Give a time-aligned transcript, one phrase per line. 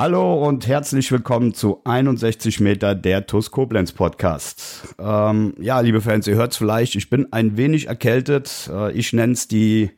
[0.00, 4.94] Hallo und herzlich willkommen zu 61 Meter der TUS Koblenz Podcast.
[4.98, 8.70] Ähm, ja, liebe Fans, ihr hört es vielleicht, ich bin ein wenig erkältet.
[8.72, 9.90] Äh, ich nenne es die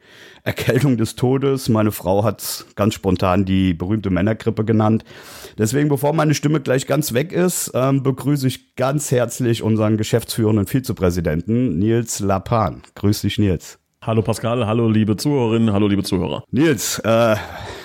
[0.43, 1.69] Erkältung des Todes.
[1.69, 5.05] Meine Frau hat ganz spontan die berühmte Männergrippe genannt.
[5.57, 10.67] Deswegen, bevor meine Stimme gleich ganz weg ist, ähm, begrüße ich ganz herzlich unseren geschäftsführenden
[10.67, 12.83] Vizepräsidenten Nils Lapan.
[12.97, 13.79] Grüß dich, Nils.
[14.05, 16.43] Hallo Pascal, hallo liebe Zuhörerinnen, hallo liebe Zuhörer.
[16.51, 17.37] Nils, äh,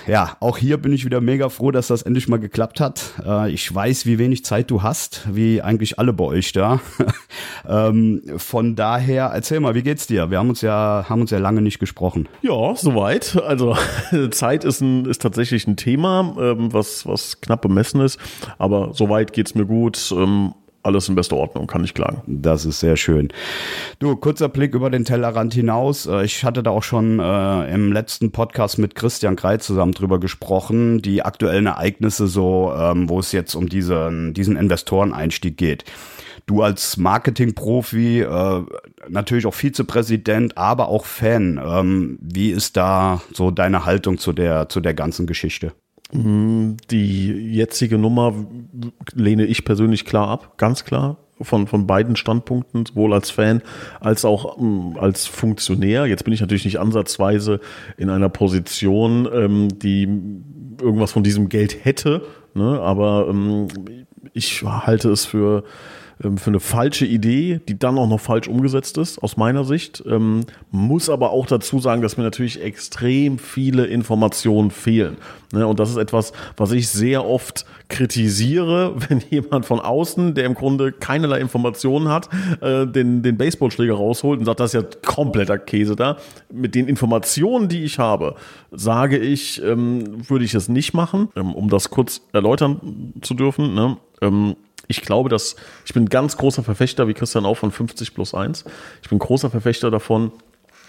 [0.08, 3.14] ja, auch hier bin ich wieder mega froh, dass das endlich mal geklappt hat.
[3.24, 6.80] Äh, ich weiß, wie wenig Zeit du hast, wie eigentlich alle bei euch da.
[7.70, 10.32] ähm, von daher, erzähl mal, wie geht's dir?
[10.32, 12.28] Wir haben uns ja, haben uns ja lange nicht gesprochen.
[12.42, 13.40] Ja, soweit.
[13.46, 13.78] Also
[14.32, 18.20] Zeit ist, ein, ist tatsächlich ein Thema, ähm, was, was knapp bemessen ist.
[18.58, 20.12] Aber soweit geht's mir gut.
[20.18, 20.56] Ähm,
[20.88, 22.22] alles in bester Ordnung, kann ich klagen.
[22.26, 23.30] Das ist sehr schön.
[24.00, 26.08] Du, kurzer Blick über den Tellerrand hinaus.
[26.08, 30.20] Äh, ich hatte da auch schon äh, im letzten Podcast mit Christian Kreit zusammen drüber
[30.20, 35.86] gesprochen, die aktuellen Ereignisse so, ähm, wo es jetzt um diesen, diesen Investoreneinstieg geht.
[36.46, 38.64] Du als Marketingprofi, äh,
[39.10, 41.60] natürlich auch Vizepräsident, aber auch Fan.
[41.64, 45.74] Ähm, wie ist da so deine Haltung zu der, zu der ganzen Geschichte?
[46.14, 48.34] Die jetzige Nummer
[49.14, 51.18] lehne ich persönlich klar ab, ganz klar.
[51.40, 53.62] Von, von beiden Standpunkten, sowohl als Fan
[54.00, 56.08] als auch ähm, als Funktionär.
[56.08, 57.60] Jetzt bin ich natürlich nicht ansatzweise
[57.96, 60.10] in einer Position, ähm, die
[60.82, 62.24] irgendwas von diesem Geld hätte,
[62.56, 62.80] ne?
[62.82, 63.68] aber ähm,
[64.34, 65.64] ich halte es für
[66.20, 70.04] für eine falsche Idee, die dann auch noch falsch umgesetzt ist, aus meiner Sicht.
[70.08, 75.18] Ähm, muss aber auch dazu sagen, dass mir natürlich extrem viele Informationen fehlen.
[75.54, 75.68] Ne?
[75.68, 80.56] Und das ist etwas, was ich sehr oft kritisiere, wenn jemand von außen, der im
[80.56, 82.30] Grunde keinerlei Informationen hat,
[82.62, 86.18] äh, den, den Baseballschläger rausholt und sagt, das ist ja kompletter Käse da.
[86.52, 88.36] Mit den Informationen, die ich habe,
[88.72, 93.76] sage ich, ähm, würde ich es nicht machen, um das kurz erläutern zu dürfen.
[93.76, 93.98] Ne?
[94.88, 95.56] Ich glaube, dass
[95.86, 98.66] ich bin ganz großer Verfechter, wie Christian auch, von 50 plus 1.
[99.02, 100.32] Ich bin großer Verfechter davon,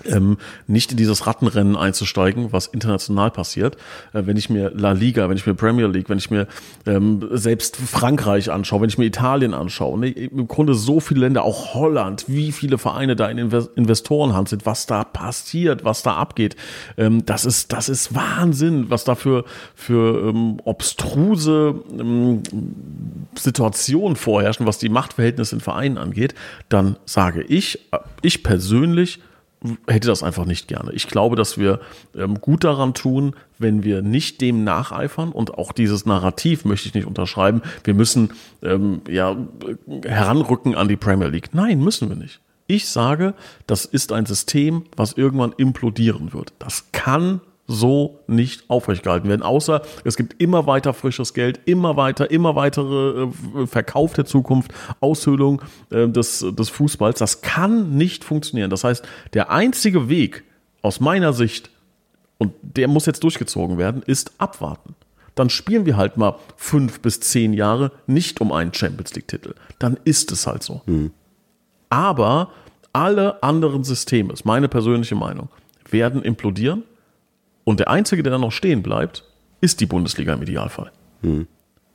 [0.05, 3.77] ähm, nicht in dieses Rattenrennen einzusteigen, was international passiert.
[4.13, 6.47] Äh, wenn ich mir La Liga, wenn ich mir Premier League, wenn ich mir
[6.87, 11.43] ähm, selbst Frankreich anschaue, wenn ich mir Italien anschaue, ne, im Grunde so viele Länder,
[11.45, 16.15] auch Holland, wie viele Vereine da in Inves Investorenhand sind, was da passiert, was da
[16.15, 16.57] abgeht,
[16.97, 19.45] ähm, das ist das ist Wahnsinn, was da für,
[19.75, 22.43] für ähm, obstruse ähm,
[23.35, 26.35] Situationen vorherrschen, was die Machtverhältnisse in Vereinen angeht,
[26.69, 29.21] dann sage ich, äh, ich persönlich
[29.87, 30.93] hätte das einfach nicht gerne.
[30.93, 31.81] Ich glaube, dass wir
[32.17, 36.95] ähm, gut daran tun, wenn wir nicht dem nacheifern und auch dieses Narrativ möchte ich
[36.95, 37.63] nicht unterschreiben.
[37.83, 38.33] Wir müssen
[38.63, 39.37] ähm, ja
[40.05, 41.51] heranrücken an die Premier League.
[41.53, 42.41] Nein, müssen wir nicht.
[42.69, 43.35] Ich sage,
[43.67, 46.53] das ist ein System, was irgendwann implodieren wird.
[46.59, 49.43] Das kann so nicht aufrechtgehalten werden.
[49.43, 54.73] Außer es gibt immer weiter frisches Geld, immer weiter, immer weitere äh, Verkauf der Zukunft,
[55.01, 57.19] Aushöhlung äh, des, des Fußballs.
[57.19, 58.71] Das kann nicht funktionieren.
[58.71, 60.45] Das heißt, der einzige Weg
[60.81, 61.71] aus meiner Sicht,
[62.39, 64.95] und der muss jetzt durchgezogen werden, ist abwarten.
[65.35, 69.55] Dann spielen wir halt mal fünf bis zehn Jahre nicht um einen Champions League-Titel.
[69.79, 70.81] Dann ist es halt so.
[70.87, 71.13] Mhm.
[71.91, 72.51] Aber
[72.93, 75.49] alle anderen Systeme, ist meine persönliche Meinung,
[75.91, 76.85] werden implodieren
[77.69, 79.25] und der Einzige, der dann noch stehen bleibt,
[79.61, 80.91] ist die Bundesliga im Idealfall.
[81.21, 81.47] Hm.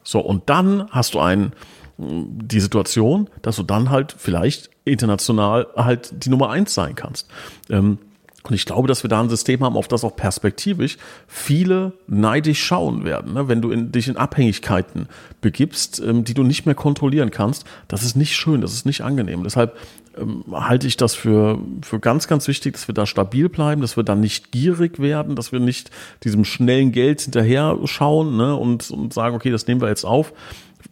[0.04, 1.54] So, und dann hast du einen,
[1.98, 7.28] die Situation, dass du dann halt vielleicht international halt die Nummer eins sein kannst.
[7.72, 7.98] Ähm,
[8.44, 10.98] und ich glaube, dass wir da ein System haben, auf das auch perspektivisch
[11.28, 13.34] viele neidisch schauen werden.
[13.34, 13.48] Ne?
[13.48, 15.08] Wenn du in, dich in Abhängigkeiten
[15.42, 19.02] begibst, ähm, die du nicht mehr kontrollieren kannst, das ist nicht schön, das ist nicht
[19.02, 19.44] angenehm.
[19.44, 19.76] Deshalb
[20.18, 23.98] ähm, halte ich das für, für ganz, ganz wichtig, dass wir da stabil bleiben, dass
[23.98, 25.92] wir da nicht gierig werden, dass wir nicht
[26.24, 28.56] diesem schnellen Geld hinterher schauen ne?
[28.56, 30.33] und, und sagen, okay, das nehmen wir jetzt auf.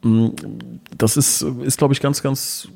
[0.01, 0.29] Mm,
[0.97, 2.69] das ist, ist glaube ich, ganz, ganz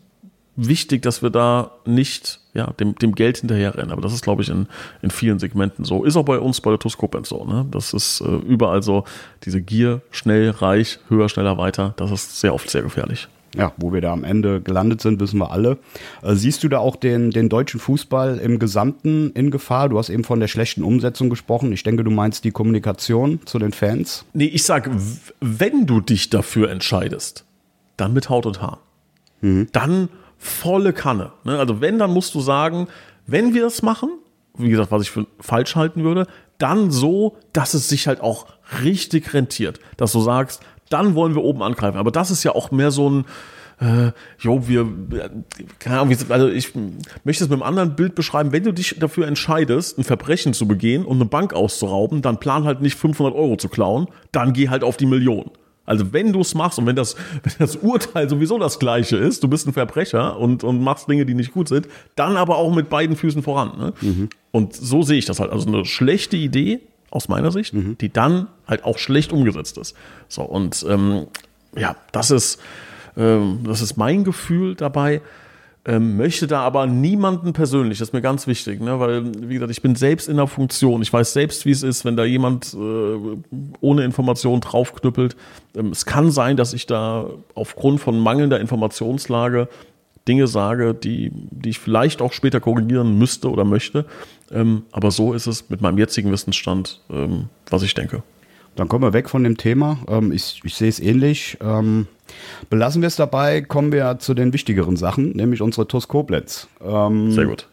[0.56, 3.92] wichtig, dass wir da nicht ja, dem, dem Geld hinterherrennen.
[3.92, 4.68] Aber das ist, glaube ich, in,
[5.02, 6.04] in vielen Segmenten so.
[6.04, 7.44] Ist auch bei uns bei der Toskopens so.
[7.44, 7.66] Ne?
[7.70, 9.04] Das ist äh, überall so,
[9.44, 13.28] diese Gier, schnell, reich, höher, schneller, weiter, das ist sehr oft sehr gefährlich.
[13.56, 15.78] Ja, wo wir da am Ende gelandet sind, wissen wir alle.
[16.22, 19.90] Äh, siehst du da auch den, den deutschen Fußball im Gesamten in Gefahr?
[19.90, 21.72] Du hast eben von der schlechten Umsetzung gesprochen.
[21.72, 24.26] Ich denke, du meinst die Kommunikation zu den Fans.
[24.34, 24.90] Nee, ich sag,
[25.42, 27.46] wenn du dich dafür entscheidest,
[27.98, 28.80] dann mit Haut und Haar.
[29.42, 29.68] Mhm.
[29.72, 31.32] Dann volle Kanne.
[31.44, 31.58] Ne?
[31.58, 32.88] Also wenn, dann musst du sagen,
[33.28, 34.10] wenn wir es machen,
[34.58, 36.28] wie gesagt, was ich für falsch halten würde,
[36.58, 38.48] dann so, dass es sich halt auch
[38.84, 39.80] richtig rentiert.
[39.98, 41.98] Dass du sagst, dann wollen wir oben angreifen.
[41.98, 43.26] Aber das ist ja auch mehr so ein,
[43.80, 44.88] äh, jo, wir,
[45.80, 46.74] keine Ahnung, also ich
[47.24, 50.68] möchte es mit einem anderen Bild beschreiben, wenn du dich dafür entscheidest, ein Verbrechen zu
[50.68, 54.70] begehen und eine Bank auszurauben, dann plan halt nicht 500 Euro zu klauen, dann geh
[54.70, 55.52] halt auf die Million.
[55.86, 59.44] Also wenn du es machst und wenn das, wenn das Urteil sowieso das gleiche ist,
[59.44, 62.74] du bist ein Verbrecher und, und machst Dinge, die nicht gut sind, dann aber auch
[62.74, 63.78] mit beiden Füßen voran.
[63.78, 63.94] Ne?
[64.02, 64.30] Mhm.
[64.52, 65.52] Und so sehe ich das halt.
[65.52, 66.82] Also eine schlechte Idee
[67.16, 67.98] aus meiner Sicht, mhm.
[67.98, 69.96] die dann halt auch schlecht umgesetzt ist.
[70.28, 71.28] So, und ähm,
[71.76, 72.60] ja, das ist,
[73.18, 75.22] ähm, das ist mein Gefühl dabei.
[75.88, 79.00] Ähm, möchte da aber niemanden persönlich, das ist mir ganz wichtig, ne?
[79.00, 81.04] weil, wie gesagt, ich bin selbst in der Funktion.
[81.04, 83.18] Ich weiß selbst, wie es ist, wenn da jemand äh,
[83.82, 85.36] ohne Information draufknüppelt.
[85.76, 89.70] Ähm, es kann sein, dass ich da aufgrund von mangelnder Informationslage
[90.28, 94.06] Dinge sage, die, die ich vielleicht auch später korrigieren müsste oder möchte.
[94.52, 98.24] Ähm, aber so ist es mit meinem jetzigen Wissensstand, ähm, was ich denke.
[98.76, 100.00] Dann kommen wir weg von dem Thema.
[100.08, 101.58] Ähm, ich, ich sehe es ähnlich.
[101.62, 102.08] Ähm,
[102.70, 106.68] belassen wir es dabei, kommen wir zu den wichtigeren Sachen, nämlich unsere TuS Koblenz.
[106.84, 107.68] Ähm, Sehr gut.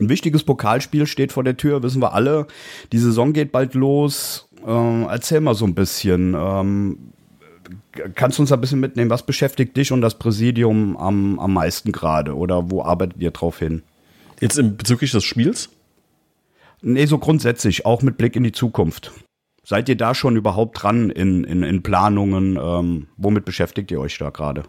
[0.00, 2.48] Ein wichtiges Pokalspiel steht vor der Tür, wissen wir alle.
[2.90, 4.48] Die Saison geht bald los.
[4.66, 6.34] Ähm, erzähl mal so ein bisschen.
[8.14, 9.10] Kannst du uns ein bisschen mitnehmen?
[9.10, 12.36] Was beschäftigt dich und das Präsidium am, am meisten gerade?
[12.36, 13.82] Oder wo arbeitet ihr drauf hin?
[14.40, 15.70] Jetzt bezüglich des Spiels?
[16.82, 19.12] Nee, so grundsätzlich, auch mit Blick in die Zukunft.
[19.64, 22.58] Seid ihr da schon überhaupt dran in, in, in Planungen?
[22.62, 24.64] Ähm, womit beschäftigt ihr euch da gerade?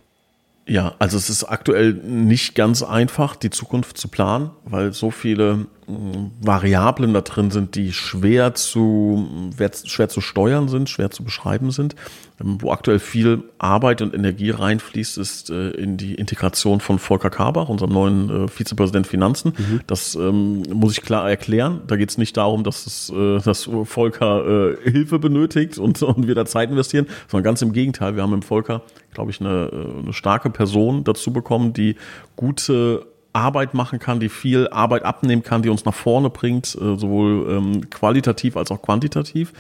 [0.68, 5.68] Ja, also es ist aktuell nicht ganz einfach, die Zukunft zu planen, weil so viele
[5.88, 9.52] Variablen da drin sind, die schwer zu,
[9.86, 11.96] schwer zu steuern sind, schwer zu beschreiben sind.
[12.42, 17.30] Ähm, wo aktuell viel Arbeit und Energie reinfließt, ist äh, in die Integration von Volker
[17.30, 19.54] Kabach, unserem neuen äh, Vizepräsident Finanzen.
[19.58, 19.82] Mhm.
[19.88, 21.82] Das ähm, muss ich klar erklären.
[21.88, 26.28] Da geht es nicht darum, dass, es, äh, dass Volker äh, Hilfe benötigt und, und
[26.28, 28.16] wir da Zeit investieren, sondern ganz im Gegenteil.
[28.16, 28.82] Wir haben im Volker,
[29.14, 29.70] glaube ich, eine,
[30.04, 31.96] eine starke Person dazu bekommen, die
[32.36, 33.06] gute
[33.36, 37.48] Arbeit machen kann, die viel Arbeit abnehmen kann, die uns nach vorne bringt, äh, sowohl
[37.50, 39.52] ähm, qualitativ als auch quantitativ.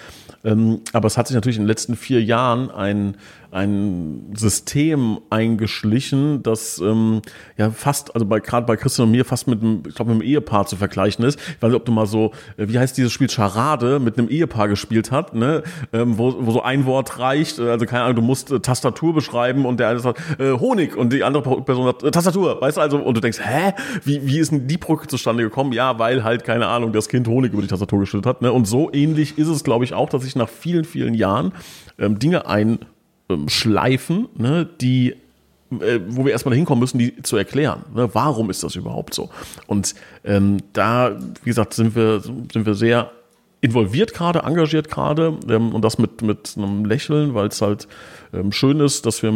[0.45, 3.17] Ähm, aber es hat sich natürlich in den letzten vier Jahren ein,
[3.55, 7.21] ein System eingeschlichen, das ähm,
[7.57, 10.21] ja fast, also bei gerade bei Christian und mir fast mit einem, ich glaube, mit
[10.21, 11.39] einem Ehepaar zu vergleichen ist.
[11.39, 14.27] Ich weiß nicht, ob du mal so, äh, wie heißt dieses Spiel Charade mit einem
[14.27, 15.63] Ehepaar gespielt hat, ne?
[15.93, 19.13] Ähm, wo, wo so ein Wort reicht, äh, also keine Ahnung, du musst äh, Tastatur
[19.13, 22.75] beschreiben und der eine sagt äh, Honig und die andere Person sagt äh, Tastatur, weißt
[22.75, 23.71] du also, und du denkst, hä,
[24.03, 25.71] wie, wie ist denn die Brücke zustande gekommen?
[25.71, 28.51] Ja, weil halt, keine Ahnung, das Kind Honig über die Tastatur geschüttet hat, ne?
[28.51, 31.53] Und so ähnlich ist es, glaube ich, auch, dass ich nach vielen, vielen Jahren
[31.97, 32.79] ähm, Dinge ein
[33.47, 35.15] schleifen, ne, die
[35.71, 37.83] äh, wo wir erstmal hinkommen müssen, die zu erklären.
[37.93, 38.09] Ne?
[38.13, 39.29] Warum ist das überhaupt so?
[39.67, 43.11] Und ähm, da, wie gesagt, sind wir, sind wir sehr
[43.61, 47.87] involviert gerade, engagiert gerade ähm, und das mit, mit einem Lächeln, weil es halt
[48.31, 49.29] ähm, schön ist, dass wir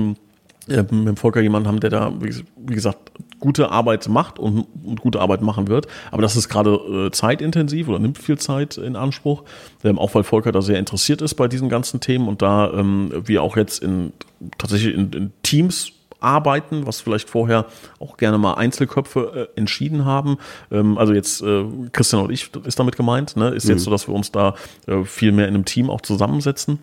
[0.68, 4.66] äh, mit dem Volker jemanden haben, der da, wie, wie gesagt, gute Arbeit macht und,
[4.84, 5.88] und, gute Arbeit machen wird.
[6.12, 9.44] Aber das ist gerade äh, zeitintensiv oder nimmt viel Zeit in Anspruch,
[9.84, 13.12] ähm, auch weil Volker da sehr interessiert ist bei diesen ganzen Themen und da ähm,
[13.26, 14.14] wir auch jetzt in
[14.58, 17.66] tatsächlich in, in Teams arbeiten, was vielleicht vorher
[18.00, 20.38] auch gerne mal Einzelköpfe äh, entschieden haben.
[20.72, 23.50] Ähm, also jetzt äh, Christian und ich ist damit gemeint, ne?
[23.50, 23.72] ist mhm.
[23.72, 24.56] jetzt so, dass wir uns da
[24.88, 26.80] äh, viel mehr in einem Team auch zusammensetzen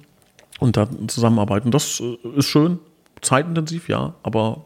[0.58, 1.70] und da zusammenarbeiten.
[1.70, 2.78] Das äh, ist schön,
[3.20, 4.64] zeitintensiv, ja, aber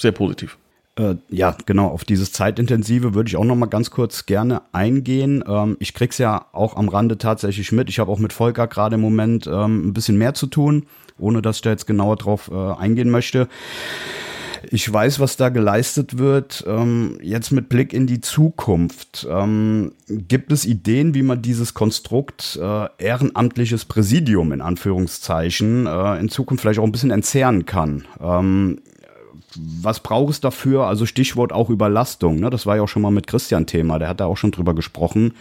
[0.00, 0.58] sehr positiv.
[0.96, 5.42] Äh, ja, genau, auf dieses Zeitintensive würde ich auch noch mal ganz kurz gerne eingehen.
[5.46, 7.88] Ähm, ich krieg's ja auch am Rande tatsächlich mit.
[7.88, 10.84] Ich habe auch mit Volker gerade im Moment ähm, ein bisschen mehr zu tun,
[11.18, 13.48] ohne dass ich da jetzt genauer drauf äh, eingehen möchte.
[14.70, 16.62] Ich weiß, was da geleistet wird.
[16.66, 19.26] Ähm, jetzt mit Blick in die Zukunft.
[19.28, 26.28] Ähm, gibt es Ideen, wie man dieses Konstrukt äh, ehrenamtliches Präsidium in Anführungszeichen äh, in
[26.28, 28.04] Zukunft vielleicht auch ein bisschen entzerren kann?
[29.56, 30.86] Was braucht es dafür?
[30.86, 32.40] Also Stichwort auch Überlastung.
[32.40, 32.50] Ne?
[32.50, 33.98] Das war ja auch schon mal mit Christian Thema.
[33.98, 35.34] Der hat da auch schon drüber gesprochen.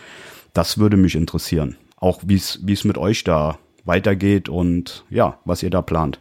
[0.54, 1.78] Das würde mich interessieren.
[1.98, 6.20] Auch wie es mit euch da weitergeht und ja, was ihr da plant.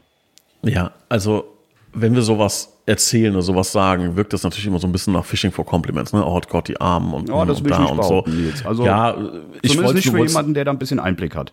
[0.62, 1.44] Ja, also
[1.92, 5.24] wenn wir sowas erzählen oder sowas sagen, wirkt das natürlich immer so ein bisschen nach
[5.24, 6.24] Fishing for Compliments, ne?
[6.24, 8.24] Oh Gott, die Armen und, oh, das und da und so.
[8.26, 8.64] Jetzt.
[8.64, 9.16] Also ja,
[9.62, 11.52] ich wollte nicht für jemanden, der da ein bisschen Einblick hat.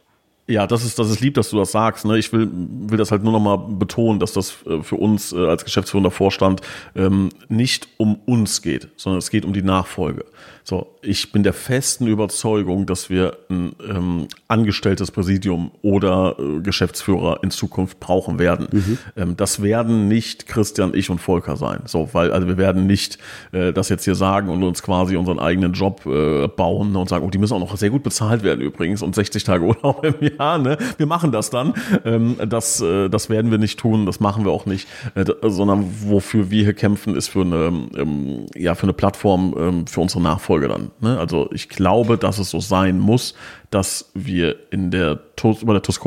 [0.49, 2.05] Ja, das ist, das ist lieb, dass du das sagst.
[2.05, 2.17] Ne?
[2.17, 5.65] Ich will, will das halt nur nochmal betonen, dass das äh, für uns äh, als
[5.65, 6.61] geschäftsführender Vorstand
[6.95, 10.23] ähm, nicht um uns geht, sondern es geht um die Nachfolge.
[10.69, 17.39] So, ich bin der festen Überzeugung, dass wir ein ähm, angestelltes Präsidium oder äh, Geschäftsführer
[17.41, 18.67] in Zukunft brauchen werden.
[18.73, 18.97] Mhm.
[19.15, 21.83] Ähm, das werden nicht Christian, ich und Volker sein.
[21.85, 23.17] So, weil also wir werden nicht
[23.53, 27.25] äh, das jetzt hier sagen und uns quasi unseren eigenen Job äh, bauen und sagen,
[27.25, 30.15] oh, die müssen auch noch sehr gut bezahlt werden übrigens und 60 Tage Urlaub im
[30.37, 30.57] Jahr.
[30.57, 30.77] Ne?
[30.97, 31.75] Wir machen das dann.
[32.03, 35.85] Ähm, das, äh, das werden wir nicht tun, das machen wir auch nicht, äh, sondern
[36.09, 40.21] wofür wir hier kämpfen, ist für eine, ähm, ja, für eine Plattform ähm, für unsere
[40.21, 40.91] Nachfolger Nachfolge dann.
[40.99, 41.19] Ne?
[41.19, 43.33] Also ich glaube, dass es so sein muss,
[43.69, 45.19] dass wir in der
[45.61, 45.99] über der TUS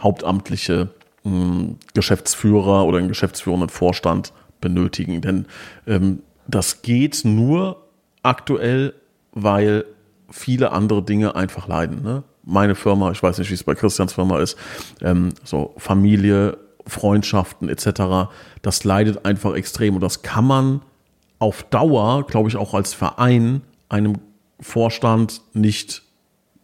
[0.00, 0.88] hauptamtliche
[1.24, 5.20] mh, hm, Geschäftsführer oder einen geschäftsführenden Vorstand benötigen.
[5.20, 5.46] Denn
[5.86, 7.82] ähm, das geht nur
[8.22, 8.94] aktuell,
[9.32, 9.84] weil
[10.30, 12.02] viele andere Dinge einfach leiden.
[12.02, 12.22] Ne?
[12.44, 14.56] Meine Firma, ich weiß nicht, wie es bei Christians Firma ist,
[15.02, 18.30] ähm, so Familie, Freundschaften etc.,
[18.62, 20.82] das leidet einfach extrem und das kann man
[21.38, 24.18] auf Dauer, glaube ich, auch als Verein einem
[24.60, 26.02] Vorstand nicht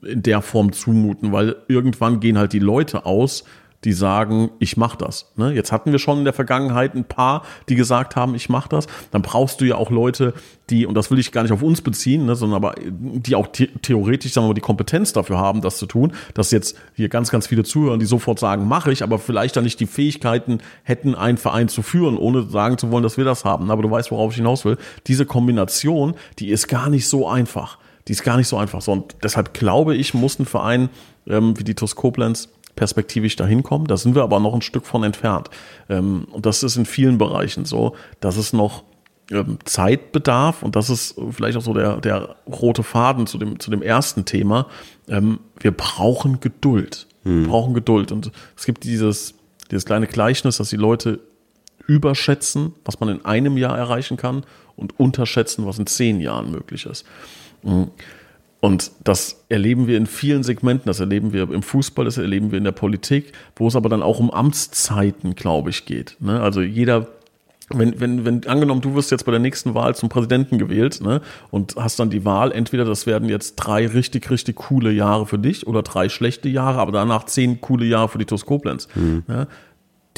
[0.02, 3.45] in der Form zumuten, weil irgendwann gehen halt die Leute aus,
[3.85, 5.33] die sagen, ich mach das.
[5.37, 5.53] Ne?
[5.53, 8.87] Jetzt hatten wir schon in der Vergangenheit ein paar, die gesagt haben, ich mach das.
[9.11, 10.35] Dann brauchst du ja auch Leute,
[10.71, 13.49] die, und das will ich gar nicht auf uns beziehen, ne, sondern aber die auch
[13.53, 17.09] the theoretisch, sagen wir mal, die Kompetenz dafür haben, das zu tun, dass jetzt hier
[17.09, 20.59] ganz, ganz viele zuhören, die sofort sagen, mache ich, aber vielleicht dann nicht die Fähigkeiten
[20.85, 23.71] hätten, einen Verein zu führen, ohne sagen zu wollen, dass wir das haben.
[23.71, 24.79] Aber du weißt, worauf ich hinaus will.
[25.09, 27.79] Diese Kombination, die ist gar nicht so einfach.
[28.09, 28.81] Die ist gar nicht so einfach.
[28.81, 30.89] So, und deshalb glaube ich, muss ein Verein
[31.27, 33.87] ähm, wie die Koblenz perspektivisch dahin kommen.
[33.87, 35.50] Da sind wir aber noch ein Stück von entfernt.
[35.88, 38.85] Ähm, und das ist in vielen Bereichen so, dass es noch
[39.31, 43.61] ähm, Zeit bedarf und das ist vielleicht auch so der, der rote Faden zu dem,
[43.61, 44.67] zu dem ersten Thema.
[45.09, 47.07] Ähm, wir brauchen Geduld.
[47.25, 47.43] Hm.
[47.43, 48.12] Wir brauchen Geduld.
[48.12, 49.35] Und es gibt dieses,
[49.71, 51.21] dieses kleine Gleichnis, dass die Leute
[51.87, 54.45] überschätzen, was man in einem Jahr erreichen kann
[54.76, 57.05] und unterschätzen, was in zehn Jahren möglich ist.
[58.64, 60.87] Und das erleben wir in vielen Segmenten.
[60.87, 64.04] Das erleben wir im Fußball, das erleben wir in der Politik, wo es aber dann
[64.04, 66.16] auch um Amtszeiten, glaube ich, geht.
[66.21, 66.40] Ne?
[66.40, 67.09] Also jeder
[67.71, 71.23] wenn, wenn, wenn angenommen, du wirst jetzt bei der nächsten Wahl zum Präsidenten gewählt, ne,
[71.50, 75.38] und hast dann die Wahl, entweder das werden jetzt drei richtig, richtig coole Jahre für
[75.38, 78.88] dich oder drei schlechte Jahre, aber danach zehn coole Jahre für die TuS Koblenz.
[78.95, 79.23] Mhm.
[79.26, 79.49] Ne?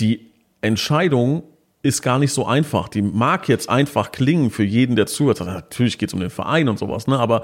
[0.00, 0.30] Die
[0.62, 1.44] Entscheidung
[1.82, 2.88] ist gar nicht so einfach.
[2.88, 5.40] Die mag jetzt einfach klingen für jeden, der zuhört.
[5.40, 7.18] Natürlich geht es um den Verein und sowas, ne?
[7.18, 7.42] aber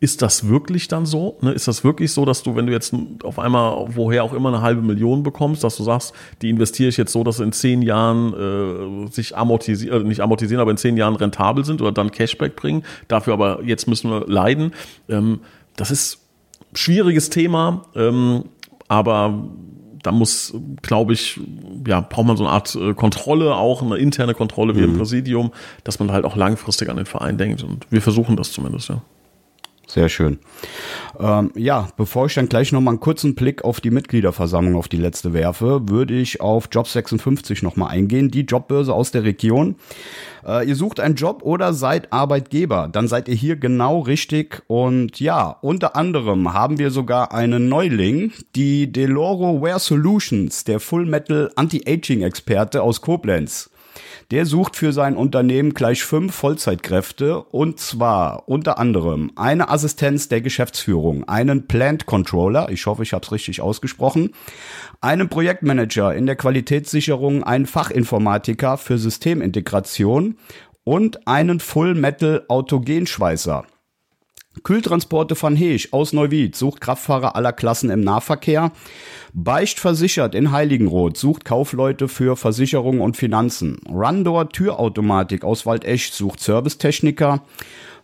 [0.00, 1.38] ist das wirklich dann so?
[1.40, 1.52] Ne?
[1.52, 4.60] Ist das wirklich so, dass du, wenn du jetzt auf einmal, woher auch immer, eine
[4.60, 7.82] halbe Million bekommst, dass du sagst, die investiere ich jetzt so, dass sie in zehn
[7.82, 12.10] Jahren äh, sich amortisieren, äh, nicht amortisieren, aber in zehn Jahren rentabel sind oder dann
[12.10, 14.72] Cashback bringen, dafür aber jetzt müssen wir leiden.
[15.08, 15.40] Ähm,
[15.76, 16.18] das ist
[16.72, 18.44] ein schwieriges Thema, ähm,
[18.88, 19.48] aber
[20.02, 21.40] da muss, glaube ich,
[21.86, 24.92] ja, braucht man so eine Art äh, Kontrolle, auch eine interne Kontrolle wie mhm.
[24.92, 27.64] im Präsidium, dass man halt auch langfristig an den Verein denkt.
[27.64, 29.02] Und wir versuchen das zumindest, ja.
[29.86, 30.40] Sehr schön.
[31.20, 34.96] Ähm, ja, bevor ich dann gleich nochmal einen kurzen Blick auf die Mitgliederversammlung, auf die
[34.96, 39.76] letzte werfe, würde ich auf Job 56 nochmal eingehen, die Jobbörse aus der Region.
[40.44, 44.62] Äh, ihr sucht einen Job oder seid Arbeitgeber, dann seid ihr hier genau richtig.
[44.66, 51.06] Und ja, unter anderem haben wir sogar einen Neuling, die Deloro Wear Solutions, der Full
[51.06, 53.70] Metal Anti-Aging-Experte aus Koblenz.
[54.32, 60.40] Der sucht für sein Unternehmen gleich fünf Vollzeitkräfte und zwar unter anderem eine Assistenz der
[60.40, 64.30] Geschäftsführung, einen Plant Controller, ich hoffe, ich habe es richtig ausgesprochen,
[65.00, 70.36] einen Projektmanager in der Qualitätssicherung, einen Fachinformatiker für Systemintegration
[70.82, 73.64] und einen Full Metal Autogenschweißer.
[74.62, 78.72] Kühltransporte van Heesch aus Neuwied sucht Kraftfahrer aller Klassen im Nahverkehr.
[79.32, 83.78] Beicht versichert in Heiligenroth sucht Kaufleute für Versicherung und Finanzen.
[83.88, 87.42] Rundor Türautomatik aus Waldesch sucht Servicetechniker.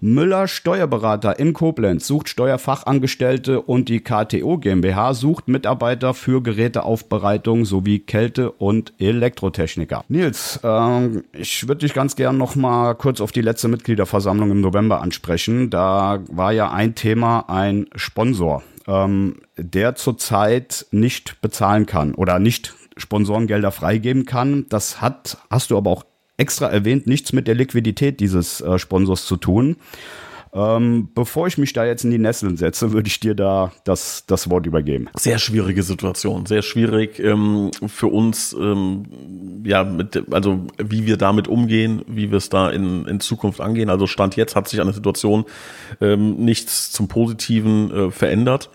[0.05, 8.01] Müller Steuerberater in Koblenz sucht Steuerfachangestellte und die KTO GmbH sucht Mitarbeiter für Geräteaufbereitung sowie
[8.01, 10.05] Kälte- und Elektrotechniker.
[10.09, 14.61] Nils, ähm, ich würde dich ganz gern noch mal kurz auf die letzte Mitgliederversammlung im
[14.61, 15.71] November ansprechen.
[15.71, 22.75] Da war ja ein Thema ein Sponsor, ähm, der zurzeit nicht bezahlen kann oder nicht
[22.97, 24.67] Sponsorengelder freigeben kann.
[24.69, 26.03] Das hat, hast du aber auch
[26.43, 29.77] extra erwähnt, nichts mit der Liquidität dieses äh, Sponsors zu tun.
[30.55, 34.27] Ähm, bevor ich mich da jetzt in die Nesseln setze, würde ich dir da das,
[34.27, 35.09] das Wort übergeben.
[35.17, 41.49] Sehr schwierige Situation, sehr schwierig ähm, für uns, ähm, ja, mit, also wie wir damit
[41.49, 43.89] umgehen, wie wir es da in, in Zukunft angehen.
[43.89, 45.47] Also Stand jetzt hat sich an der Situation
[46.03, 48.69] ähm, nichts zum Positiven äh, verändert.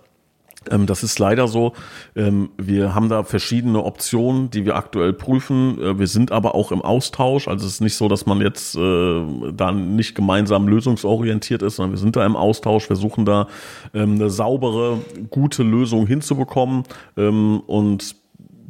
[0.71, 1.73] Ähm, das ist leider so.
[2.15, 5.81] Ähm, wir haben da verschiedene Optionen, die wir aktuell prüfen.
[5.81, 7.47] Äh, wir sind aber auch im Austausch.
[7.47, 11.91] Also es ist nicht so, dass man jetzt äh, da nicht gemeinsam lösungsorientiert ist, sondern
[11.93, 12.89] wir sind da im Austausch.
[12.89, 13.47] Wir suchen da
[13.93, 16.83] ähm, eine saubere, gute Lösung hinzubekommen.
[17.15, 18.15] Und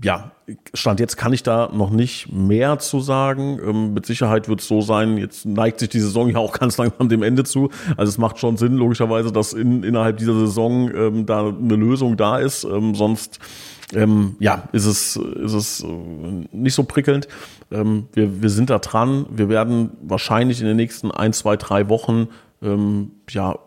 [0.03, 0.31] ja,
[0.73, 3.59] Stand jetzt kann ich da noch nicht mehr zu sagen.
[3.65, 6.77] Ähm, mit Sicherheit wird es so sein, jetzt neigt sich die Saison ja auch ganz
[6.77, 7.69] langsam dem Ende zu.
[7.97, 12.15] Also es macht schon Sinn, logischerweise, dass in, innerhalb dieser Saison ähm, da eine Lösung
[12.15, 12.63] da ist.
[12.63, 13.39] Ähm, sonst
[13.93, 15.87] ähm, ja, ist es, ist es äh,
[16.51, 17.27] nicht so prickelnd.
[17.71, 19.25] Ähm, wir, wir sind da dran.
[19.31, 22.27] Wir werden wahrscheinlich in den nächsten ein, zwei, drei Wochen
[22.61, 23.57] ähm, ja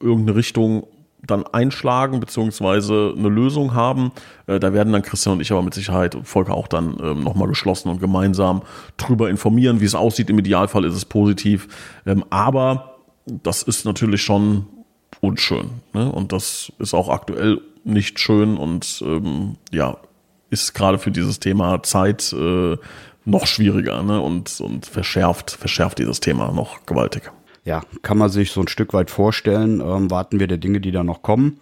[0.00, 0.86] irgendeine Richtung
[1.26, 4.12] dann einschlagen beziehungsweise eine Lösung haben.
[4.46, 7.22] Äh, da werden dann Christian und ich aber mit Sicherheit und Volker auch dann ähm,
[7.22, 8.62] nochmal geschlossen und gemeinsam
[8.96, 10.30] drüber informieren, wie es aussieht.
[10.30, 11.68] Im Idealfall ist es positiv.
[12.06, 14.66] Ähm, aber das ist natürlich schon
[15.20, 15.70] unschön.
[15.92, 16.10] Ne?
[16.10, 19.96] Und das ist auch aktuell nicht schön und ähm, ja,
[20.50, 22.76] ist gerade für dieses Thema Zeit äh,
[23.24, 24.20] noch schwieriger ne?
[24.20, 27.30] und, und verschärft, verschärft dieses Thema noch gewaltig
[27.68, 29.80] ja, kann man sich so ein Stück weit vorstellen.
[29.80, 31.60] Ähm, warten wir der Dinge, die da noch kommen.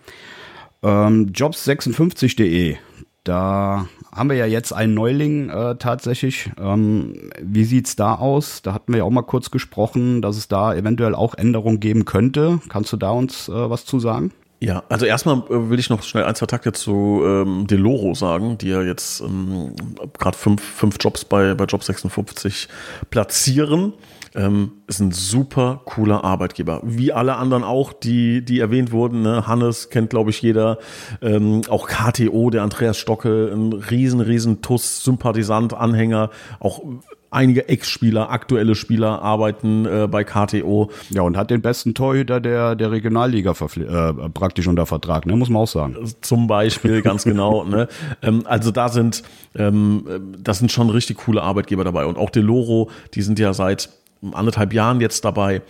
[0.82, 2.76] Ähm, Jobs56.de,
[3.24, 6.52] da haben wir ja jetzt einen Neuling äh, tatsächlich.
[6.58, 8.62] Ähm, wie sieht's da aus?
[8.62, 12.04] Da hatten wir ja auch mal kurz gesprochen, dass es da eventuell auch Änderungen geben
[12.04, 12.60] könnte.
[12.68, 14.30] Kannst du da uns äh, was zu sagen?
[14.58, 18.56] Ja, also erstmal äh, will ich noch schnell ein, zwei Takte zu ähm, Deloro sagen,
[18.56, 19.74] die ja jetzt ähm,
[20.18, 22.68] gerade fünf, fünf Jobs bei, bei Job 56
[23.10, 23.92] platzieren.
[24.34, 26.80] Ähm, ist ein super cooler Arbeitgeber.
[26.84, 29.22] Wie alle anderen auch, die, die erwähnt wurden.
[29.22, 29.46] Ne?
[29.46, 30.78] Hannes kennt, glaube ich, jeder.
[31.22, 36.30] Ähm, auch KTO, der Andreas Stocke, ein riesen, riesen Tuss, Sympathisant, Anhänger.
[36.60, 36.82] Auch
[37.30, 40.90] einige Ex-Spieler, aktuelle Spieler arbeiten äh, bei KTO.
[41.10, 45.36] Ja, und hat den besten Torhüter der, der Regionalliga äh, praktisch unter Vertrag, ne?
[45.36, 45.96] muss man auch sagen.
[46.20, 47.64] Zum Beispiel, ganz genau.
[47.64, 47.88] Ne?
[48.22, 49.22] Ähm, also da sind,
[49.54, 50.04] ähm,
[50.38, 52.06] das sind schon richtig coole Arbeitgeber dabei.
[52.06, 53.90] Und auch Deloro, die sind ja seit
[54.32, 55.62] anderthalb Jahren jetzt dabei.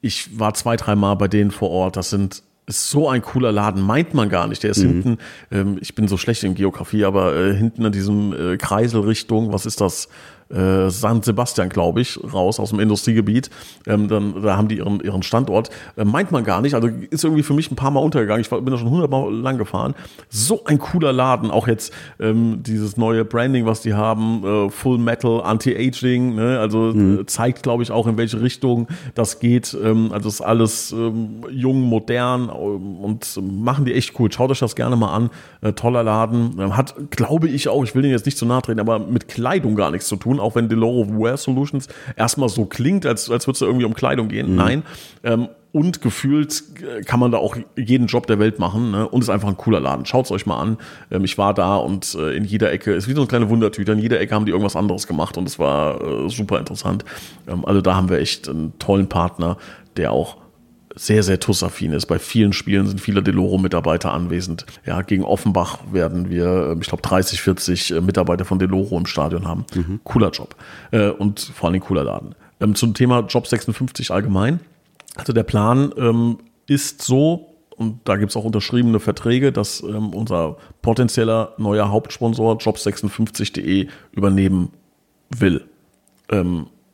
[0.00, 1.96] Ich war zwei, dreimal bei denen vor Ort.
[1.96, 4.62] Das sind ist so ein cooler Laden, meint man gar nicht.
[4.62, 4.88] Der ist mhm.
[4.88, 5.18] hinten,
[5.50, 9.66] ähm, ich bin so schlecht in Geografie, aber äh, hinten in diesem äh, Kreiselrichtung, was
[9.66, 10.08] ist das?
[10.50, 13.50] Äh, San Sebastian, glaube ich, raus aus dem Industriegebiet.
[13.86, 15.70] Ähm, dann, da haben die ihren, ihren Standort.
[15.96, 16.74] Äh, meint man gar nicht.
[16.74, 18.40] Also ist irgendwie für mich ein paar Mal untergegangen.
[18.40, 19.94] Ich war, bin da schon hundertmal lang gefahren.
[20.28, 21.50] So ein cooler Laden.
[21.50, 24.44] Auch jetzt ähm, dieses neue Branding, was die haben.
[24.44, 26.34] Äh, Full Metal, Anti-Aging.
[26.34, 26.58] Ne?
[26.58, 27.26] Also mhm.
[27.26, 29.76] zeigt, glaube ich, auch in welche Richtung das geht.
[29.82, 34.30] Ähm, also ist alles ähm, jung, modern ähm, und machen die echt cool.
[34.32, 35.30] Schaut euch das gerne mal an.
[35.60, 36.76] Äh, toller Laden.
[36.76, 39.76] Hat, glaube ich auch, ich will den jetzt nicht zu nahe treten, aber mit Kleidung
[39.76, 43.56] gar nichts zu tun auch wenn Deloro Wear Solutions erstmal so klingt, als, als würde
[43.56, 44.50] es irgendwie um Kleidung gehen.
[44.50, 44.56] Mhm.
[44.56, 44.82] Nein.
[45.22, 49.08] Ähm, und gefühlt äh, kann man da auch jeden Job der Welt machen ne?
[49.08, 50.04] und ist einfach ein cooler Laden.
[50.04, 50.78] Schaut's euch mal an.
[51.10, 53.92] Ähm, ich war da und äh, in jeder Ecke, ist wie so eine kleine Wundertüte,
[53.92, 57.04] in jeder Ecke haben die irgendwas anderes gemacht und es war äh, super interessant.
[57.46, 59.58] Ähm, also da haben wir echt einen tollen Partner,
[59.96, 60.38] der auch
[60.94, 62.06] sehr, sehr TUS-affin ist.
[62.06, 64.66] Bei vielen Spielen sind viele Deloro-Mitarbeiter anwesend.
[64.84, 69.06] Ja, gegen Offenbach werden wir, ähm, ich glaube, 30, 40 äh, Mitarbeiter von Deloro im
[69.06, 69.64] Stadion haben.
[69.74, 70.00] Mhm.
[70.04, 70.56] Cooler Job.
[70.90, 72.34] Äh, und vor allem cooler Laden.
[72.60, 74.60] Ähm, zum Thema Job 56 allgemein.
[75.14, 80.56] Also der Plan ähm, ist so, und da gibt es auch unterschriebene Verträge, dass unser
[80.82, 84.70] potenzieller neuer Hauptsponsor job56.de übernehmen
[85.30, 85.64] will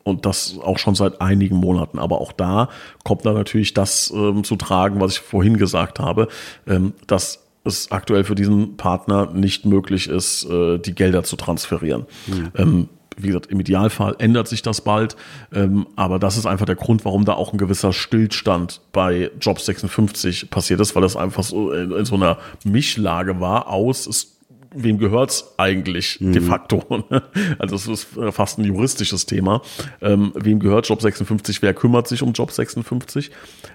[0.07, 1.99] und das auch schon seit einigen Monaten.
[1.99, 2.69] Aber auch da
[3.03, 6.27] kommt dann natürlich das ähm, zu tragen, was ich vorhin gesagt habe,
[6.67, 12.05] ähm, dass es aktuell für diesen Partner nicht möglich ist, äh, die Gelder zu transferieren.
[12.27, 12.51] Mhm.
[12.55, 15.15] Ähm, wie gesagt, im Idealfall ändert sich das bald,
[15.51, 19.59] ähm, aber das ist einfach der Grund, warum da auch ein gewisser Stillstand bei Job
[19.59, 24.36] 56 passiert ist, weil das einfach so in, in so einer Mischlage war aus, es
[24.83, 26.33] wem gehört's eigentlich mhm.
[26.33, 26.83] de facto?
[27.59, 29.61] Also es ist fast ein juristisches Thema.
[30.01, 31.61] Ähm, wem gehört Job 56?
[31.61, 33.31] Wer kümmert sich um Job 56?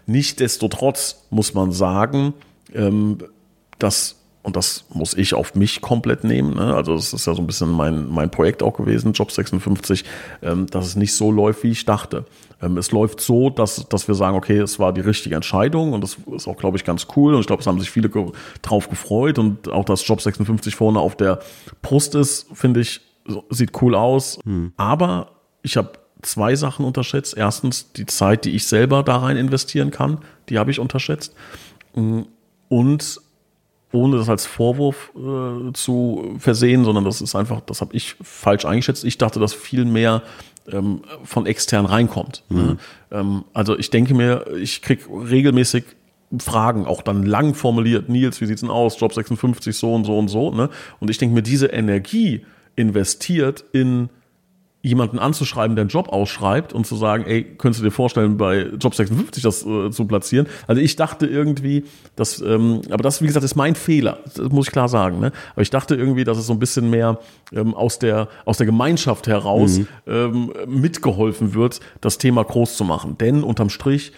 [0.07, 2.35] Nichtsdestotrotz muss man sagen,
[2.75, 3.19] ähm,
[3.79, 6.55] dass und das muss ich auf mich komplett nehmen.
[6.55, 6.75] Ne?
[6.75, 10.05] Also das ist ja so ein bisschen mein, mein Projekt auch gewesen, Job 56,
[10.43, 12.25] ähm, dass es nicht so läuft, wie ich dachte.
[12.63, 16.03] Ähm, es läuft so, dass, dass wir sagen, okay, es war die richtige Entscheidung und
[16.03, 17.35] das ist auch, glaube ich, ganz cool.
[17.35, 18.31] Und ich glaube, es haben sich viele ge
[18.63, 19.39] drauf gefreut.
[19.39, 21.41] Und auch, dass Job 56 vorne auf der
[21.83, 23.01] Brust ist, finde ich,
[23.51, 24.39] sieht cool aus.
[24.45, 24.73] Hm.
[24.77, 27.37] Aber ich habe zwei Sachen unterschätzt.
[27.37, 31.35] Erstens die Zeit, die ich selber da rein investieren kann, die habe ich unterschätzt.
[31.93, 32.29] Und
[33.93, 38.65] ohne das als Vorwurf äh, zu versehen, sondern das ist einfach, das habe ich falsch
[38.65, 39.05] eingeschätzt.
[39.05, 40.23] Ich dachte, dass viel mehr
[40.71, 42.45] ähm, von extern reinkommt.
[42.49, 42.63] Ne?
[42.63, 42.79] Mhm.
[43.11, 45.85] Ähm, also ich denke mir, ich kriege regelmäßig
[46.39, 50.19] Fragen, auch dann lang formuliert, Nils, wie sieht's denn aus, Job 56, so und so
[50.19, 50.71] und so, ne?
[50.99, 54.09] Und ich denke mir, diese Energie investiert in
[54.83, 58.63] jemanden anzuschreiben, der einen Job ausschreibt und zu sagen, ey, könntest du dir vorstellen, bei
[58.81, 60.49] Job 56 das äh, zu platzieren?
[60.67, 61.85] Also ich dachte irgendwie,
[62.17, 65.21] dass, ähm, aber das, wie gesagt, ist mein Fehler, das muss ich klar sagen.
[65.21, 65.31] Ne?
[65.53, 67.21] Aber ich dachte irgendwie, dass es so ein bisschen mehr
[67.53, 69.87] ähm, aus, der, aus der Gemeinschaft heraus mhm.
[70.07, 73.17] ähm, mitgeholfen wird, das Thema groß zu machen.
[73.19, 74.13] Denn unterm Strich,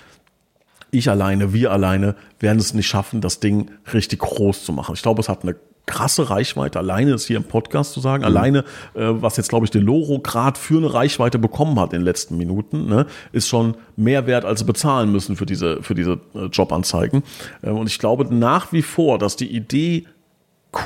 [0.91, 4.95] ich alleine, wir alleine werden es nicht schaffen, das Ding richtig groß zu machen.
[4.95, 8.27] Ich glaube, es hat eine krasse Reichweite, alleine ist hier im Podcast zu sagen, mhm.
[8.27, 8.59] alleine,
[8.95, 12.37] äh, was jetzt, glaube ich, Deloro gerade für eine Reichweite bekommen hat in den letzten
[12.37, 16.47] Minuten, ne, ist schon mehr wert, als sie bezahlen müssen für diese, für diese äh,
[16.47, 17.23] Jobanzeigen.
[17.63, 20.07] Äh, und ich glaube nach wie vor, dass die Idee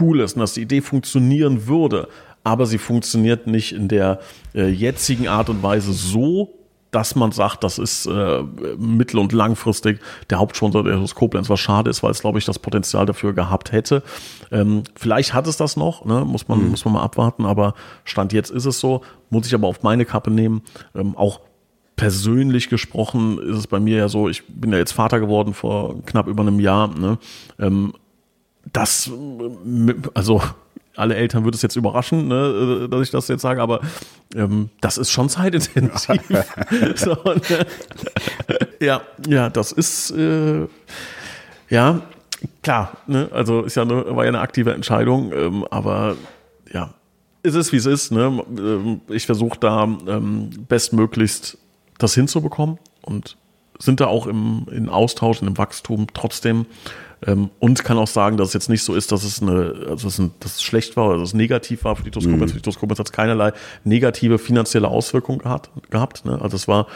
[0.00, 2.08] cool ist und dass die Idee funktionieren würde,
[2.44, 4.20] aber sie funktioniert nicht in der
[4.54, 6.57] äh, jetzigen Art und Weise so,
[6.90, 8.42] dass man sagt, das ist äh,
[8.78, 12.58] mittel- und langfristig der Hauptsponsor der Koblenz, was schade ist, weil es, glaube ich, das
[12.58, 14.02] Potenzial dafür gehabt hätte.
[14.50, 16.24] Ähm, vielleicht hat es das noch, ne?
[16.24, 16.70] muss, man, mhm.
[16.70, 17.74] muss man mal abwarten, aber
[18.04, 20.62] Stand jetzt ist es so, muss ich aber auf meine Kappe nehmen.
[20.94, 21.40] Ähm, auch
[21.96, 26.02] persönlich gesprochen ist es bei mir ja so, ich bin ja jetzt Vater geworden vor
[26.06, 26.88] knapp über einem Jahr.
[26.88, 27.18] Ne?
[27.58, 27.92] Ähm,
[28.72, 29.10] das,
[30.14, 30.40] also
[30.98, 33.80] alle Eltern würde es jetzt überraschen, ne, äh, dass ich das jetzt sage, aber
[34.34, 36.20] ähm, das ist schon zeitintensiv.
[36.96, 37.66] so, ne?
[38.80, 40.66] Ja, ja, das ist äh,
[41.68, 42.02] ja
[42.62, 42.96] klar.
[43.06, 43.28] Ne?
[43.32, 46.16] Also ist ja eine, war ja eine aktive Entscheidung, ähm, aber
[46.72, 46.94] ja,
[47.42, 48.12] es ist wie es ist.
[48.12, 48.44] Ne?
[48.58, 51.58] Ähm, ich versuche da ähm, bestmöglichst
[51.98, 53.36] das hinzubekommen und
[53.78, 56.66] sind da auch im, im Austausch, im Wachstum trotzdem
[57.26, 60.04] ähm, und kann auch sagen, dass es jetzt nicht so ist, dass es eine, also
[60.04, 62.26] dass es, ein, dass es schlecht war oder dass es negativ war für die TuS
[62.26, 62.48] Mhm.
[62.48, 63.52] Für die TuS hat es keinerlei
[63.84, 65.70] negative finanzielle Auswirkungen gehabt.
[65.90, 66.40] gehabt ne?
[66.40, 66.86] Also es war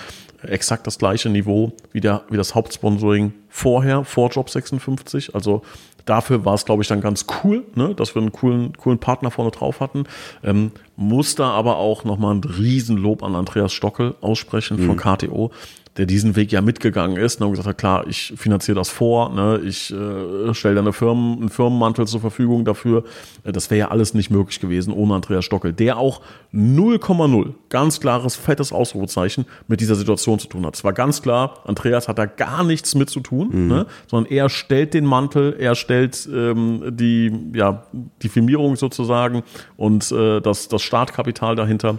[0.43, 5.35] exakt das gleiche Niveau wie, der, wie das Hauptsponsoring vorher, vor Job 56.
[5.35, 5.63] Also
[6.05, 9.31] dafür war es, glaube ich, dann ganz cool, ne, dass wir einen coolen, coolen Partner
[9.31, 10.05] vorne drauf hatten.
[10.43, 14.87] Ähm, muss da aber auch nochmal ein Riesenlob an Andreas Stockel aussprechen mhm.
[14.87, 15.51] von KTO,
[15.97, 19.31] der diesen Weg ja mitgegangen ist ne, und gesagt hat, klar, ich finanziere das vor,
[19.35, 23.05] ne, ich äh, stelle da eine Firmen, einen Firmenmantel zur Verfügung dafür.
[23.45, 26.23] Äh, das wäre ja alles nicht möglich gewesen ohne Andreas Stockel, der auch
[26.55, 30.77] 0,0, ganz klares, fettes Ausrufezeichen mit dieser Situation zu tun hat.
[30.77, 33.69] Es war ganz klar, Andreas hat da gar nichts mit zu tun, mhm.
[33.69, 37.85] ne, sondern er stellt den Mantel, er stellt ähm, die, ja,
[38.23, 39.43] die Firmierung sozusagen
[39.77, 41.99] und äh, das, das Startkapital dahinter.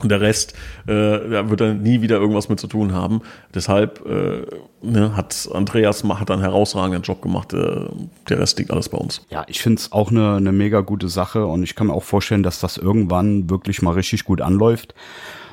[0.00, 0.54] Und der Rest
[0.86, 3.22] äh, wird dann nie wieder irgendwas mit zu tun haben.
[3.54, 4.46] Deshalb äh,
[4.80, 7.52] ne, hat Andreas hat einen herausragenden Job gemacht.
[7.52, 7.86] Äh,
[8.28, 9.26] der Rest liegt alles bei uns.
[9.30, 12.04] Ja, ich finde es auch eine, eine mega gute Sache und ich kann mir auch
[12.04, 14.94] vorstellen, dass das irgendwann wirklich mal richtig gut anläuft.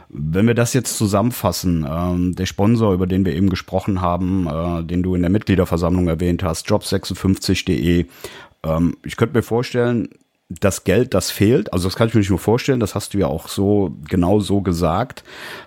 [0.09, 4.83] Wenn wir das jetzt zusammenfassen, ähm, der Sponsor, über den wir eben gesprochen haben, äh,
[4.83, 8.05] den du in der Mitgliederversammlung erwähnt hast, job56.de,
[8.63, 10.09] ähm, ich könnte mir vorstellen,
[10.49, 13.17] das Geld, das fehlt, also das kann ich mir nicht nur vorstellen, das hast du
[13.17, 15.23] ja auch so genau so gesagt.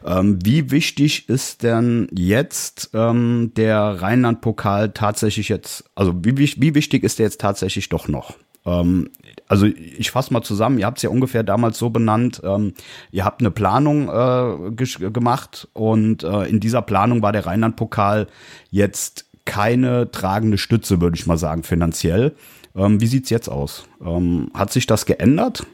[0.07, 7.03] Ähm, wie wichtig ist denn jetzt ähm, der Rheinland-Pokal tatsächlich jetzt, also wie, wie wichtig
[7.03, 8.37] ist der jetzt tatsächlich doch noch?
[8.65, 9.11] Ähm,
[9.49, 12.75] also ich fasse mal zusammen, ihr habt es ja ungefähr damals so benannt, ähm,
[13.11, 18.29] ihr habt eine Planung äh, gemacht und äh, in dieser Planung war der Rheinland-Pokal
[18.71, 22.37] jetzt keine tragende Stütze, würde ich mal sagen, finanziell.
[22.79, 23.85] Ähm, wie sieht's jetzt aus?
[24.05, 25.67] Ähm, hat sich das geändert?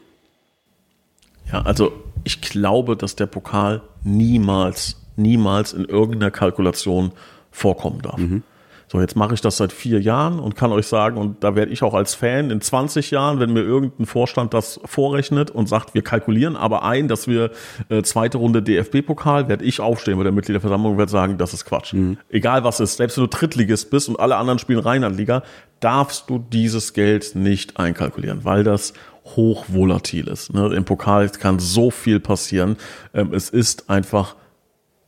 [1.51, 7.11] Ja, also ich glaube, dass der Pokal niemals, niemals in irgendeiner Kalkulation
[7.51, 8.17] vorkommen darf.
[8.17, 8.43] Mhm.
[8.95, 11.73] So, jetzt mache ich das seit vier Jahren und kann euch sagen, und da werde
[11.73, 15.93] ich auch als Fan in 20 Jahren, wenn mir irgendein Vorstand das vorrechnet und sagt,
[15.93, 17.51] wir kalkulieren aber ein, dass wir
[17.89, 21.65] äh, zweite Runde DFB-Pokal, werde ich aufstehen bei der Mitgliederversammlung und werde sagen, das ist
[21.65, 21.91] Quatsch.
[21.91, 22.17] Mhm.
[22.29, 25.43] Egal was ist, selbst wenn du Drittligist bist und alle anderen spielen Rheinlandliga,
[25.81, 28.93] darfst du dieses Geld nicht einkalkulieren, weil das
[29.25, 30.53] hochvolatil ist.
[30.53, 30.73] Ne?
[30.73, 32.77] Im Pokal kann so viel passieren.
[33.13, 34.37] Ähm, es ist einfach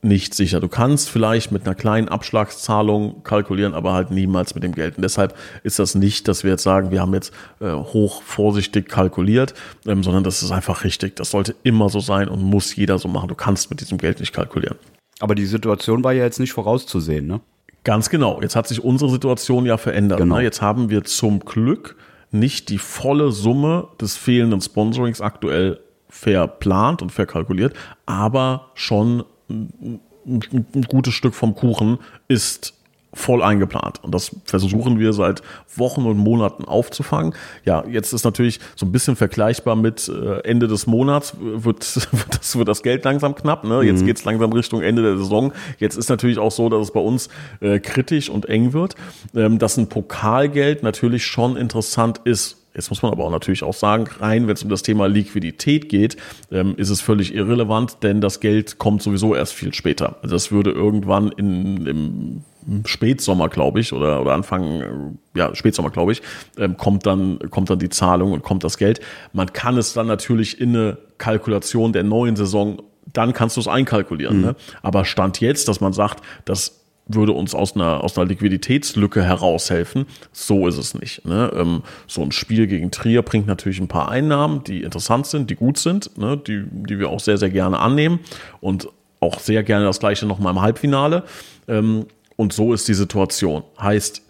[0.02, 0.60] nicht sicher.
[0.60, 4.98] Du kannst vielleicht mit einer kleinen Abschlagszahlung kalkulieren, aber halt niemals mit dem Geld.
[4.98, 8.88] Und deshalb ist das nicht, dass wir jetzt sagen, wir haben jetzt äh, hoch vorsichtig
[8.88, 9.54] kalkuliert,
[9.86, 11.16] ähm, sondern das ist einfach richtig.
[11.16, 13.28] Das sollte immer so sein und muss jeder so machen.
[13.28, 14.78] Du kannst mit diesem Geld nicht kalkulieren.
[15.20, 17.42] Aber die Situation war ja jetzt nicht vorauszusehen, ne?
[17.84, 18.42] Ganz genau.
[18.42, 20.20] Jetzt hat sich unsere Situation ja verändert.
[20.20, 20.36] Genau.
[20.36, 20.44] Ne?
[20.44, 21.96] Jetzt haben wir zum Glück
[22.32, 25.80] nicht die volle Summe des fehlenden Sponsorings aktuell
[26.10, 27.74] verplant und verkalkuliert,
[28.06, 32.74] aber schon ein gutes Stück vom Kuchen ist
[33.14, 34.04] voll eingeplant.
[34.04, 35.42] Und das versuchen wir seit
[35.76, 37.34] Wochen und Monaten aufzufangen.
[37.66, 42.40] Ja, jetzt ist natürlich so ein bisschen vergleichbar mit äh, Ende des Monats wird, wird,
[42.40, 43.64] das, wird das Geld langsam knapp.
[43.64, 43.82] Ne?
[43.82, 44.08] Jetzt mhm.
[44.08, 45.54] geht's langsam Richtung Ende der Saison.
[45.80, 47.30] Jetzt ist natürlich auch so, dass es bei uns
[47.60, 48.96] äh, kritisch und eng wird.
[49.36, 53.74] Ähm, dass ein Pokalgeld natürlich schon interessant ist Jetzt muss man aber auch natürlich auch
[53.74, 56.16] sagen, rein, wenn es um das Thema Liquidität geht,
[56.52, 60.18] ähm, ist es völlig irrelevant, denn das Geld kommt sowieso erst viel später.
[60.22, 66.12] Also das würde irgendwann in, im Spätsommer, glaube ich, oder, oder Anfang, ja, Spätsommer, glaube
[66.12, 66.22] ich,
[66.58, 69.00] ähm, kommt dann, kommt dann die Zahlung und kommt das Geld.
[69.34, 72.82] Man kann es dann natürlich in eine Kalkulation der neuen Saison
[73.14, 74.38] dann kannst du es einkalkulieren.
[74.38, 74.44] Mhm.
[74.44, 74.56] Ne?
[74.84, 80.06] Aber Stand jetzt, dass man sagt, dass würde uns aus einer, aus einer Liquiditätslücke heraushelfen.
[80.32, 81.26] So ist es nicht.
[81.26, 81.52] Ne?
[81.56, 85.56] Ähm, so ein Spiel gegen Trier bringt natürlich ein paar Einnahmen, die interessant sind, die
[85.56, 86.38] gut sind, ne?
[86.38, 88.20] die, die wir auch sehr, sehr gerne annehmen
[88.60, 88.90] und
[89.20, 91.24] auch sehr gerne das gleiche nochmal im Halbfinale.
[91.68, 93.64] Ähm, und so ist die Situation.
[93.80, 94.22] Heißt,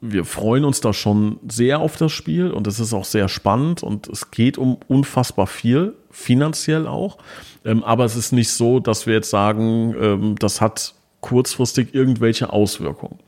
[0.00, 3.82] wir freuen uns da schon sehr auf das Spiel und es ist auch sehr spannend
[3.82, 7.18] und es geht um unfassbar viel, finanziell auch.
[7.64, 12.52] Ähm, aber es ist nicht so, dass wir jetzt sagen, ähm, das hat kurzfristig irgendwelche
[12.52, 13.18] Auswirkungen.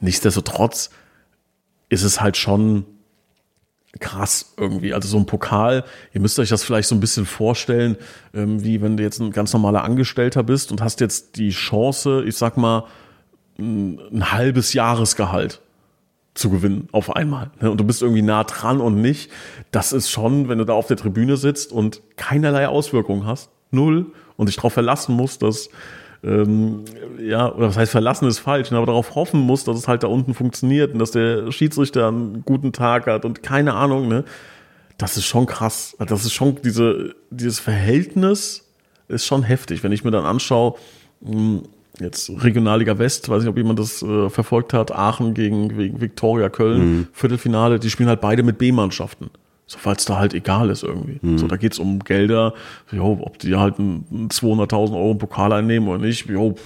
[0.00, 0.90] Nichtsdestotrotz
[1.88, 2.86] ist es halt schon
[4.00, 4.94] krass irgendwie.
[4.94, 7.96] Also so ein Pokal, ihr müsst euch das vielleicht so ein bisschen vorstellen,
[8.34, 12.24] ähm, wie wenn du jetzt ein ganz normaler Angestellter bist und hast jetzt die Chance,
[12.26, 12.84] ich sag mal,
[13.58, 15.60] ein, halbes Jahresgehalt
[16.34, 17.50] zu gewinnen auf einmal.
[17.60, 17.70] Ne?
[17.70, 19.30] Und du bist irgendwie nah dran und nicht.
[19.70, 24.06] Das ist schon, wenn du da auf der Tribüne sitzt und keinerlei Auswirkungen hast, null,
[24.36, 25.68] und dich darauf verlassen musst, dass
[26.24, 26.84] ähm,
[27.18, 30.04] ja, oder was heißt verlassen ist falsch, ne, aber darauf hoffen muss, dass es halt
[30.04, 34.24] da unten funktioniert und dass der Schiedsrichter einen guten Tag hat und keine Ahnung, ne?
[34.98, 35.96] Das ist schon krass.
[35.98, 38.68] Das ist schon diese, dieses Verhältnis
[39.08, 39.82] ist schon heftig.
[39.82, 40.74] Wenn ich mir dann anschaue,
[41.24, 41.62] hm,
[41.98, 46.48] jetzt Regionalliga West, weiß nicht, ob jemand das äh, verfolgt hat, Aachen gegen, gegen Viktoria
[46.50, 47.08] Köln, mhm.
[47.12, 49.30] Viertelfinale, die spielen halt beide mit B-Mannschaften.
[49.72, 51.18] So, es da halt egal ist irgendwie.
[51.22, 51.38] Mhm.
[51.38, 52.54] So, da geht's um Gelder,
[52.90, 56.56] jo, ob die halt 200.000 Euro Pokal einnehmen oder nicht, jo,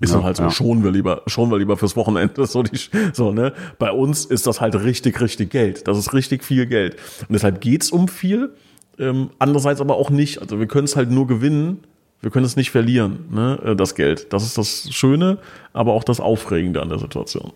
[0.00, 0.50] ist ja, dann halt so, ja.
[0.50, 2.46] schon wir lieber, schon wir lieber fürs Wochenende.
[2.52, 2.78] So, die,
[3.12, 3.52] so, ne?
[3.78, 5.86] Bei uns ist das halt richtig, richtig Geld.
[5.86, 6.96] Das ist richtig viel Geld.
[7.20, 8.50] Und deshalb geht's um viel,
[8.98, 10.40] ähm, andererseits aber auch nicht.
[10.40, 11.84] Also wir können es halt nur gewinnen,
[12.20, 14.32] wir können es nicht verlieren, ne, äh, das Geld.
[14.32, 15.38] Das ist das Schöne,
[15.72, 17.52] aber auch das Aufregende an der Situation.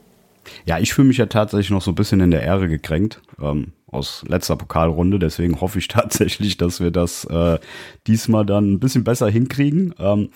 [0.64, 3.72] Ja, ich fühle mich ja tatsächlich noch so ein bisschen in der Ehre gekränkt ähm,
[3.86, 5.18] aus letzter Pokalrunde.
[5.18, 7.58] Deswegen hoffe ich tatsächlich, dass wir das äh,
[8.06, 9.94] diesmal dann ein bisschen besser hinkriegen.
[9.98, 10.30] Ähm,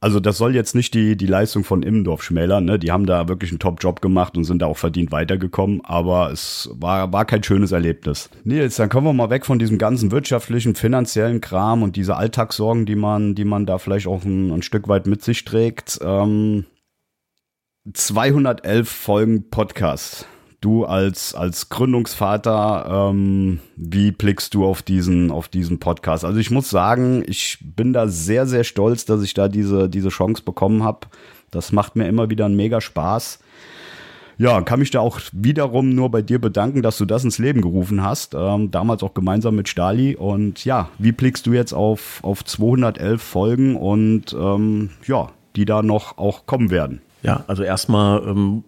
[0.00, 2.64] also das soll jetzt nicht die, die Leistung von Immendorf schmälern.
[2.64, 2.78] Ne?
[2.78, 5.80] Die haben da wirklich einen Top-Job gemacht und sind da auch verdient weitergekommen.
[5.84, 8.30] Aber es war, war kein schönes Erlebnis.
[8.44, 12.86] Nils, dann kommen wir mal weg von diesem ganzen wirtschaftlichen, finanziellen Kram und diese Alltagssorgen,
[12.86, 15.98] die man, die man da vielleicht auch ein, ein Stück weit mit sich trägt.
[16.00, 16.64] Ähm,
[17.92, 20.26] 211 Folgen Podcast.
[20.60, 26.24] Du als, als Gründungsvater, ähm, wie blickst du auf diesen, auf diesen Podcast?
[26.24, 30.10] Also ich muss sagen, ich bin da sehr, sehr stolz, dass ich da diese, diese
[30.10, 31.06] Chance bekommen habe.
[31.50, 33.38] Das macht mir immer wieder einen mega Spaß.
[34.36, 37.62] Ja, kann mich da auch wiederum nur bei dir bedanken, dass du das ins Leben
[37.62, 38.34] gerufen hast.
[38.34, 40.14] Ähm, damals auch gemeinsam mit Stali.
[40.14, 45.82] Und ja, wie blickst du jetzt auf, auf 211 Folgen und ähm, ja, die da
[45.82, 47.00] noch auch kommen werden?
[47.28, 48.64] Ja, also erstmal ähm,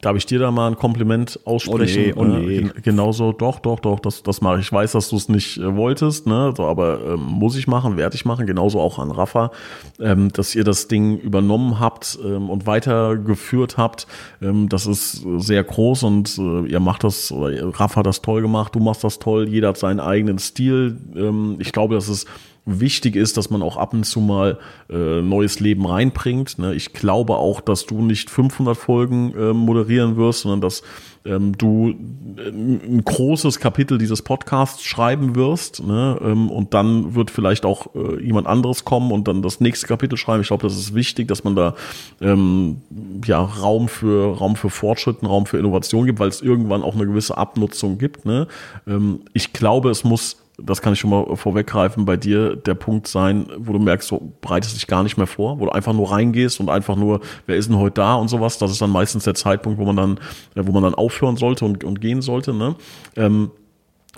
[0.00, 2.12] darf ich dir da mal ein Kompliment aussprechen?
[2.16, 2.56] Oh nee, oh nee.
[2.58, 4.66] Äh, genauso, doch, doch, doch, das, das mache ich.
[4.66, 6.54] Ich weiß, dass du es nicht äh, wolltest, ne?
[6.56, 9.50] So, aber ähm, muss ich machen, werde ich machen, genauso auch an Rafa,
[9.98, 14.06] ähm, dass ihr das Ding übernommen habt ähm, und weitergeführt habt.
[14.40, 18.42] Ähm, das ist sehr groß und äh, ihr macht das, oder Rafa hat das toll
[18.42, 20.96] gemacht, du machst das toll, jeder hat seinen eigenen Stil.
[21.16, 22.28] Ähm, ich glaube, das ist
[22.64, 26.58] wichtig ist, dass man auch ab und zu mal äh, neues Leben reinbringt.
[26.58, 26.74] Ne?
[26.74, 30.82] Ich glaube auch, dass du nicht 500 Folgen äh, moderieren wirst, sondern dass
[31.24, 31.90] ähm, du
[32.36, 36.18] äh, ein großes Kapitel dieses Podcasts schreiben wirst ne?
[36.22, 40.16] ähm, und dann wird vielleicht auch äh, jemand anderes kommen und dann das nächste Kapitel
[40.16, 40.42] schreiben.
[40.42, 41.74] Ich glaube, das ist wichtig, dass man da
[42.20, 42.82] ähm,
[43.24, 47.06] ja Raum für Raum für Fortschritt, Raum für Innovation gibt, weil es irgendwann auch eine
[47.06, 48.24] gewisse Abnutzung gibt.
[48.24, 48.46] Ne?
[48.86, 53.06] Ähm, ich glaube, es muss das kann ich schon mal vorweggreifen, bei dir der Punkt
[53.06, 56.10] sein, wo du merkst, du bereitest dich gar nicht mehr vor, wo du einfach nur
[56.10, 58.58] reingehst und einfach nur, wer ist denn heute da und sowas.
[58.58, 60.18] Das ist dann meistens der Zeitpunkt, wo man dann,
[60.54, 62.52] äh, wo man dann aufhören sollte und, und gehen sollte.
[62.52, 62.76] Ne?
[63.16, 63.50] Ähm,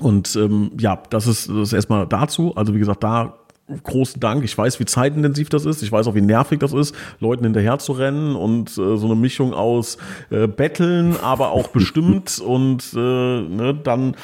[0.01, 2.57] und ähm, ja, das ist, das ist erstmal dazu.
[2.57, 3.39] Also wie gesagt, da
[3.83, 4.45] großen Dank.
[4.45, 5.83] Ich weiß, wie zeitintensiv das ist.
[5.83, 9.15] Ich weiß auch, wie nervig das ist, Leuten hinterher zu rennen und äh, so eine
[9.15, 9.99] Mischung aus
[10.31, 14.17] äh, Betteln, aber auch bestimmt und äh, ne, dann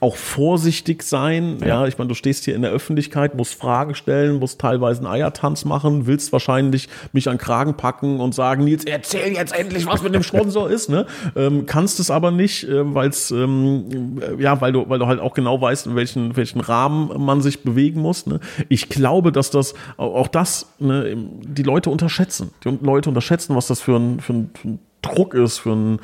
[0.00, 1.58] auch vorsichtig sein.
[1.60, 1.66] Ja.
[1.66, 5.12] ja, ich meine, du stehst hier in der Öffentlichkeit, musst Fragen stellen, musst teilweise einen
[5.12, 10.02] Eiertanz machen, willst wahrscheinlich mich an Kragen packen und sagen, Nils, erzähl jetzt endlich, was
[10.02, 10.88] mit dem Sponsor ist.
[10.88, 11.06] Ne?
[11.36, 15.20] Ähm, kannst es aber nicht, äh, weil es ähm, ja, weil du, weil du halt
[15.20, 18.26] auch genau weißt, in welchen, welchen Rahmen man sich bewegen muss.
[18.26, 18.40] Ne?
[18.68, 22.50] Ich glaube, dass das auch das ne, die Leute unterschätzen.
[22.64, 25.98] Die Leute unterschätzen, was das für ein, für ein, für ein Druck ist, für ein,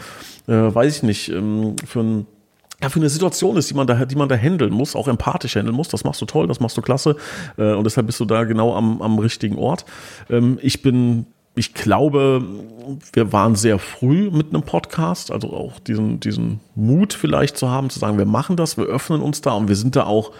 [0.46, 2.26] äh, weiß ich nicht, ähm, für ein
[2.84, 5.56] ja, für eine Situation ist, die man da, die man da handeln muss, auch empathisch
[5.56, 5.88] handeln muss.
[5.88, 7.16] Das machst du toll, das machst du klasse.
[7.56, 9.86] Äh, und deshalb bist du da genau am, am richtigen Ort.
[10.28, 12.44] Ähm, ich bin, ich glaube,
[13.14, 17.88] wir waren sehr früh mit einem Podcast, also auch diesen, diesen Mut vielleicht zu haben,
[17.88, 20.32] zu sagen, wir machen das, wir öffnen uns da und wir sind da auch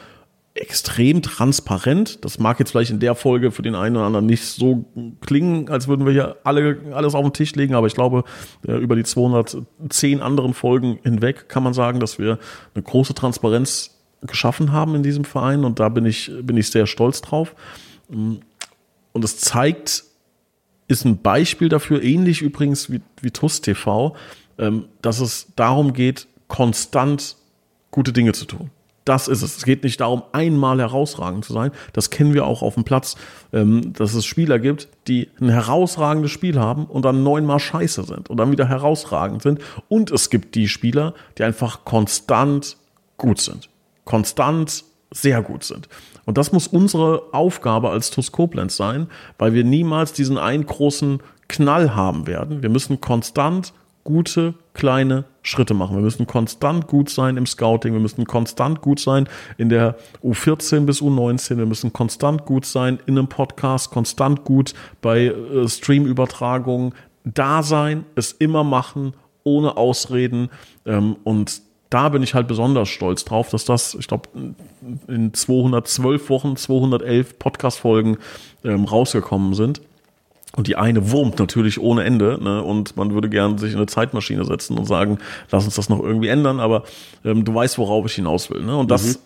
[0.55, 2.25] extrem transparent.
[2.25, 4.85] Das mag jetzt vielleicht in der Folge für den einen oder anderen nicht so
[5.21, 8.23] klingen, als würden wir hier alle alles auf den Tisch legen, aber ich glaube,
[8.67, 12.39] äh, über die 210 anderen Folgen hinweg kann man sagen, dass wir
[12.75, 16.87] eine große Transparenz geschaffen haben in diesem Verein und da bin ich, bin ich sehr
[16.87, 17.55] stolz drauf.
[18.09, 20.05] Und es zeigt,
[20.87, 24.15] ist ein Beispiel dafür, ähnlich übrigens wie, wie TUS TV,
[24.59, 27.37] ähm, dass es darum geht, konstant
[27.91, 28.71] gute Dinge zu tun.
[29.05, 29.59] Das ist es.
[29.59, 31.73] Es geht nicht darum, einmal herausragend zu sein.
[31.93, 33.17] Das kennen wir auch auf dem Platz,
[33.53, 38.31] ähm, dass es Spieler gibt, die ein herausragendes Spiel haben und dann neunmal scheiße sind
[38.31, 39.61] und dann wieder herausragend sind.
[39.89, 42.79] Und es gibt die Spieler, die einfach konstant
[43.19, 43.69] gut sind.
[44.05, 45.89] Konstant sehr gut sind.
[46.25, 48.33] Und das muss unsere Aufgabe als TuS
[48.69, 52.63] sein, weil wir niemals diesen einen großen Knall haben werden.
[52.63, 55.97] Wir müssen konstant gute kleine Schritte machen.
[55.97, 60.81] Wir müssen konstant gut sein im Scouting, wir müssen konstant gut sein in der U14
[60.81, 66.95] bis U19, wir müssen konstant gut sein in einem Podcast, konstant gut bei äh, Streamübertragungen,
[67.25, 70.51] da sein, es immer machen, ohne Ausreden
[70.87, 74.29] ähm, und da bin ich halt besonders stolz drauf, dass das, ich glaube,
[75.07, 78.17] in 212 Wochen, 211 Podcast-Folgen
[78.65, 79.81] ähm, rausgekommen sind.
[80.57, 82.39] Und die eine wurmt natürlich ohne Ende.
[82.41, 82.63] Ne?
[82.63, 85.19] Und man würde gerne sich in eine Zeitmaschine setzen und sagen,
[85.51, 86.61] lass uns das noch irgendwie ändern.
[86.61, 86.85] Aber
[87.25, 88.63] ähm, du weißt, worauf ich hinaus will.
[88.63, 88.77] Ne?
[88.77, 89.19] Und das, mhm.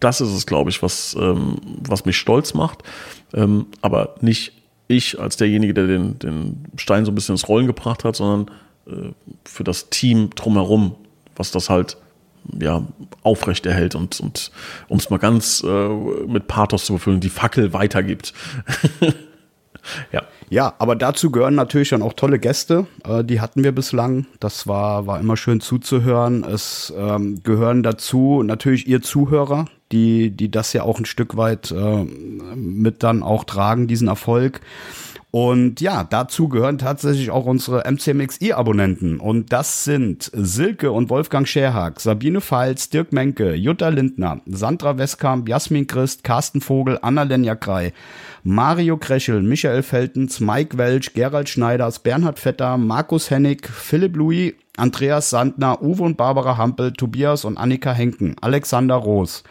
[0.00, 2.82] das ist es, glaube ich, was, ähm, was mich stolz macht.
[3.32, 4.52] Ähm, aber nicht
[4.88, 8.54] ich als derjenige, der den, den Stein so ein bisschen ins Rollen gebracht hat, sondern
[8.86, 9.12] äh,
[9.44, 10.94] für das Team drumherum,
[11.34, 11.96] was das halt
[12.60, 12.86] ja,
[13.22, 14.52] aufrechterhält und, und
[14.88, 15.88] um es mal ganz äh,
[16.26, 18.32] mit Pathos zu befüllen, die Fackel weitergibt.
[20.12, 20.22] ja.
[20.48, 22.86] Ja, aber dazu gehören natürlich dann auch tolle Gäste.
[23.04, 24.26] Äh, die hatten wir bislang.
[24.38, 26.44] Das war, war immer schön zuzuhören.
[26.44, 31.72] Es ähm, gehören dazu natürlich ihr Zuhörer, die, die das ja auch ein Stück weit
[31.72, 32.04] äh,
[32.54, 34.60] mit dann auch tragen, diesen Erfolg.
[35.32, 39.20] Und ja, dazu gehören tatsächlich auch unsere MCMXI-Abonnenten.
[39.20, 45.48] Und das sind Silke und Wolfgang Scherhag, Sabine Pfalz, Dirk Menke, Jutta Lindner, Sandra Westkamp,
[45.48, 47.92] Jasmin Christ, Carsten Vogel, Anna-Lenja Krei,
[48.44, 55.30] Mario Kreschel, Michael Feltens, Mike Welch, Gerald Schneiders, Bernhard Vetter, Markus Hennig, Philipp Louis, Andreas
[55.30, 59.42] Sandner, Uwe und Barbara Hampel, Tobias und Annika Henken, Alexander Roos,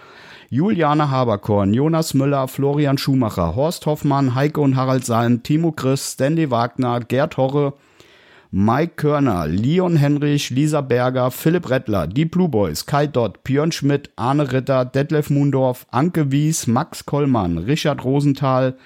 [0.49, 6.51] Juliane Haberkorn, Jonas Müller, Florian Schumacher, Horst Hoffmann, Heike und Harald Salm, Timo Chris, Stanley
[6.51, 7.73] Wagner, Gerd Horre,
[8.51, 14.11] Mike Körner, Leon Henrich, Lisa Berger, Philipp Rettler, die Blue Boys, Kai Dott, Björn Schmidt,
[14.15, 18.77] Arne Ritter, Detlef Mundorf, Anke Wies, Max Kollmann, Richard Rosenthal,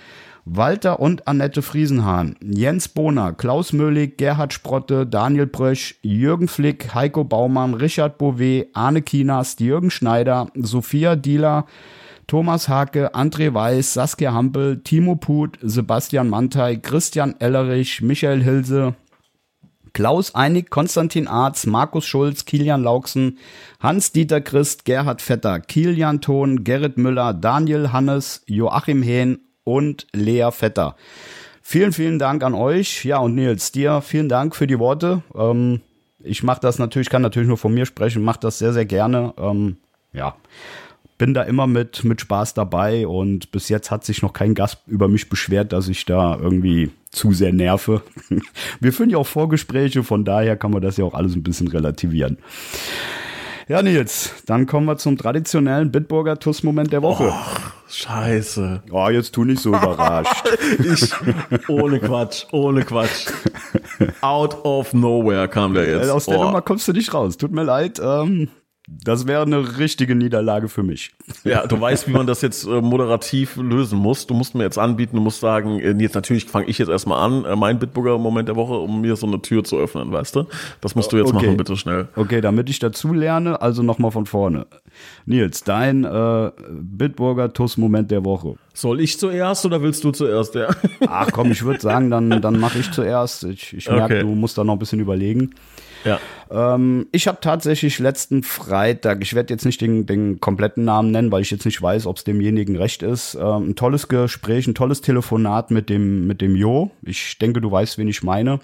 [0.52, 7.24] Walter und Annette Friesenhahn, Jens Bohner, Klaus Möhlig, Gerhard Sprotte, Daniel Brösch, Jürgen Flick, Heiko
[7.24, 11.68] Baumann, Richard Bouvet, Arne Kinas, Jürgen Schneider, Sophia Dieler,
[12.26, 18.96] Thomas Hake, André Weiß, Saskia Hampel, Timo Put, Sebastian Mantei, Christian Ellerich, Michael Hilse,
[19.94, 23.38] Klaus Einig, Konstantin Arz, Markus Schulz, Kilian Lauksen,
[23.80, 30.96] Hans-Dieter Christ, Gerhard Vetter, Kilian Thon, Gerrit Müller, Daniel Hannes, Joachim Hehn und Lea Vetter.
[31.62, 33.06] Vielen, vielen Dank an euch.
[33.06, 35.22] Ja, und Nils, dir vielen Dank für die Worte.
[35.36, 35.82] Ähm,
[36.20, 39.34] ich mache das natürlich, kann natürlich nur von mir sprechen, mache das sehr, sehr gerne.
[39.38, 39.78] Ähm,
[40.12, 40.36] ja,
[41.20, 44.80] bin da immer mit, mit Spaß dabei und bis jetzt hat sich noch kein Gast
[44.88, 48.02] über mich beschwert, dass ich da irgendwie zu sehr nerve.
[48.80, 51.68] Wir führen ja auch Vorgespräche, von daher kann man das ja auch alles ein bisschen
[51.68, 52.38] relativieren.
[53.70, 57.32] Ja, Nils, dann kommen wir zum traditionellen Bitburger Tuss-Moment der Woche.
[57.32, 58.82] Oh, scheiße.
[58.90, 60.44] Oh, jetzt tu nicht so überrascht.
[60.80, 61.14] ich,
[61.70, 63.28] ohne Quatsch, ohne Quatsch.
[64.22, 66.10] Out of nowhere kam der jetzt.
[66.10, 66.46] Aus der oh.
[66.46, 67.38] Nummer kommst du nicht raus.
[67.38, 68.02] Tut mir leid.
[68.04, 68.50] Ähm,
[69.04, 71.12] das wäre eine richtige Niederlage für mich.
[71.44, 74.28] Ja, du weißt, wie man das jetzt äh, moderativ lösen muss.
[74.28, 77.24] Du musst mir jetzt anbieten, du musst sagen, äh, jetzt natürlich fange ich jetzt erstmal
[77.24, 80.36] an, äh, mein Bitburger Moment der Woche, um mir so eine Tür zu öffnen, weißt
[80.36, 80.46] du?
[80.82, 81.46] Das musst du jetzt okay.
[81.46, 82.08] machen, bitte schnell.
[82.16, 84.68] Okay, damit ich dazu lerne, also nochmal von vorne.
[85.26, 88.56] Nils, dein äh, Bitburger TUS-Moment der Woche.
[88.74, 90.56] Soll ich zuerst oder willst du zuerst?
[90.56, 90.70] Ja.
[91.08, 93.44] Ach komm, ich würde sagen, dann, dann mache ich zuerst.
[93.44, 94.22] Ich, ich merke, Okay.
[94.22, 95.52] du musst da noch ein bisschen überlegen.
[96.04, 96.20] Ja.
[96.52, 101.32] Ähm, ich habe tatsächlich letzten Freitag, ich werde jetzt nicht den, den kompletten Namen nennen,
[101.32, 104.76] weil ich jetzt nicht weiß, ob es demjenigen recht ist, ähm, ein tolles Gespräch, ein
[104.76, 106.92] tolles Telefonat mit dem, mit dem Jo.
[107.04, 108.60] Ich denke, du weißt, wen ich meine.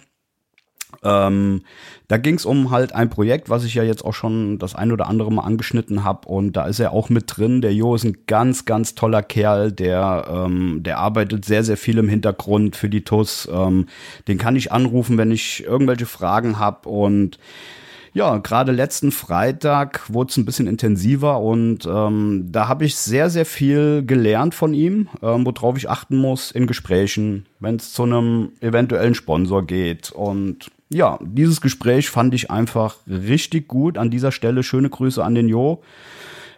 [1.04, 1.62] Ähm,
[2.08, 4.92] da ging es um halt ein Projekt, was ich ja jetzt auch schon das ein
[4.92, 7.62] oder andere Mal angeschnitten habe und da ist er auch mit drin.
[7.62, 11.98] Der Jo ist ein ganz, ganz toller Kerl, der, ähm, der arbeitet sehr, sehr viel
[11.98, 13.50] im Hintergrund für die TUS.
[13.52, 13.88] Ähm,
[14.28, 17.40] den kann ich anrufen, wenn ich irgendwelche Fragen habe und
[18.16, 23.30] ja, gerade letzten Freitag wurde es ein bisschen intensiver und ähm, da habe ich sehr,
[23.30, 28.04] sehr viel gelernt von ihm, ähm, worauf ich achten muss in Gesprächen, wenn es zu
[28.04, 30.14] einem eventuellen Sponsor geht.
[30.14, 33.98] Und ja, dieses Gespräch fand ich einfach richtig gut.
[33.98, 35.82] An dieser Stelle schöne Grüße an den Jo.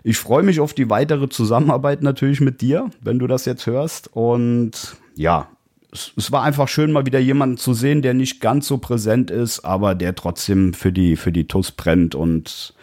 [0.03, 4.09] Ich freue mich auf die weitere Zusammenarbeit natürlich mit dir, wenn du das jetzt hörst.
[4.13, 5.49] Und ja,
[5.91, 9.31] es, es war einfach schön, mal wieder jemanden zu sehen, der nicht ganz so präsent
[9.31, 12.13] ist, aber der trotzdem für die, für die TUS brennt.
[12.15, 12.73] Und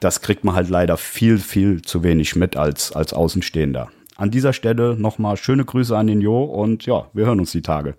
[0.00, 3.88] das kriegt man halt leider viel, viel zu wenig mit als, als Außenstehender.
[4.16, 7.62] An dieser Stelle nochmal schöne Grüße an den Jo und ja, wir hören uns die
[7.62, 7.94] Tage.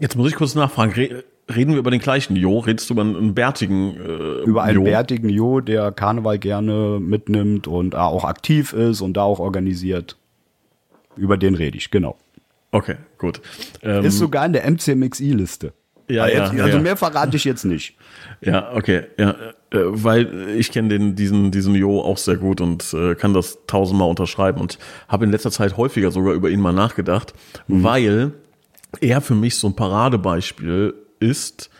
[0.00, 1.22] Jetzt muss ich kurz nachfragen.
[1.52, 2.58] Re reden wir über den gleichen Jo?
[2.60, 4.84] Redest du über einen, bärtigen äh, Über einen Jo?
[4.84, 10.16] bärtigen Jo, der Karneval gerne mitnimmt und auch aktiv ist und da auch organisiert.
[11.16, 12.16] Über den rede ich, genau.
[12.70, 13.40] Okay, gut.
[13.82, 15.72] Ähm, Ist sogar in der MCMXI-Liste.
[16.08, 16.82] ja, Also, ja, jetzt- also ja.
[16.82, 17.96] mehr verrate ich jetzt nicht.
[18.40, 19.30] Ja, okay, ja,
[19.70, 23.58] äh, weil ich kenne den diesen diesen Jo auch sehr gut und äh, kann das
[23.66, 24.78] tausendmal unterschreiben und
[25.08, 27.34] habe in letzter Zeit häufiger sogar über ihn mal nachgedacht,
[27.68, 28.32] weil
[29.00, 31.70] er für mich so ein Paradebeispiel ist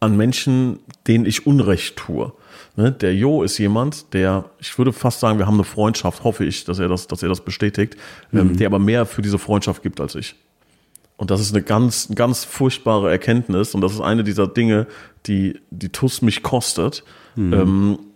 [0.00, 2.32] an Menschen, denen ich Unrecht tue.
[2.76, 2.92] Ne?
[2.92, 6.64] Der Jo ist jemand, der, ich würde fast sagen, wir haben eine Freundschaft, hoffe ich,
[6.64, 7.96] dass er das, dass er das bestätigt,
[8.32, 10.34] ähm, der aber mehr für diese Freundschaft gibt als ich.
[11.16, 13.74] Und das ist eine ganz, ganz furchtbare Erkenntnis.
[13.74, 14.86] Und das ist eine dieser Dinge,
[15.26, 17.04] die die TUS mich kostet.
[17.36, 18.13] Ähm, äh,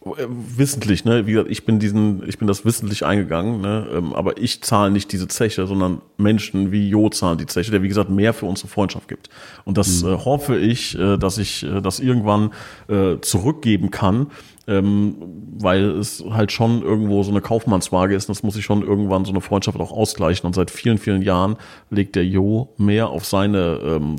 [0.00, 1.26] wissentlich, ne?
[1.26, 3.88] Wie gesagt, ich bin diesen, ich bin das wissentlich eingegangen, ne?
[3.92, 7.82] Ähm, aber ich zahle nicht diese Zeche, sondern Menschen wie Jo zahlen die Zeche, der
[7.82, 9.28] wie gesagt mehr für unsere Freundschaft gibt.
[9.64, 12.50] Und das äh, hoffe ich, äh, dass ich äh, das irgendwann
[12.88, 14.28] äh, zurückgeben kann,
[14.68, 15.16] ähm,
[15.60, 18.28] weil es halt schon irgendwo so eine Kaufmannswaage ist.
[18.28, 20.46] Und das muss ich schon irgendwann so eine Freundschaft auch ausgleichen.
[20.46, 21.56] Und seit vielen, vielen Jahren
[21.90, 24.16] legt der Jo mehr auf seine ähm,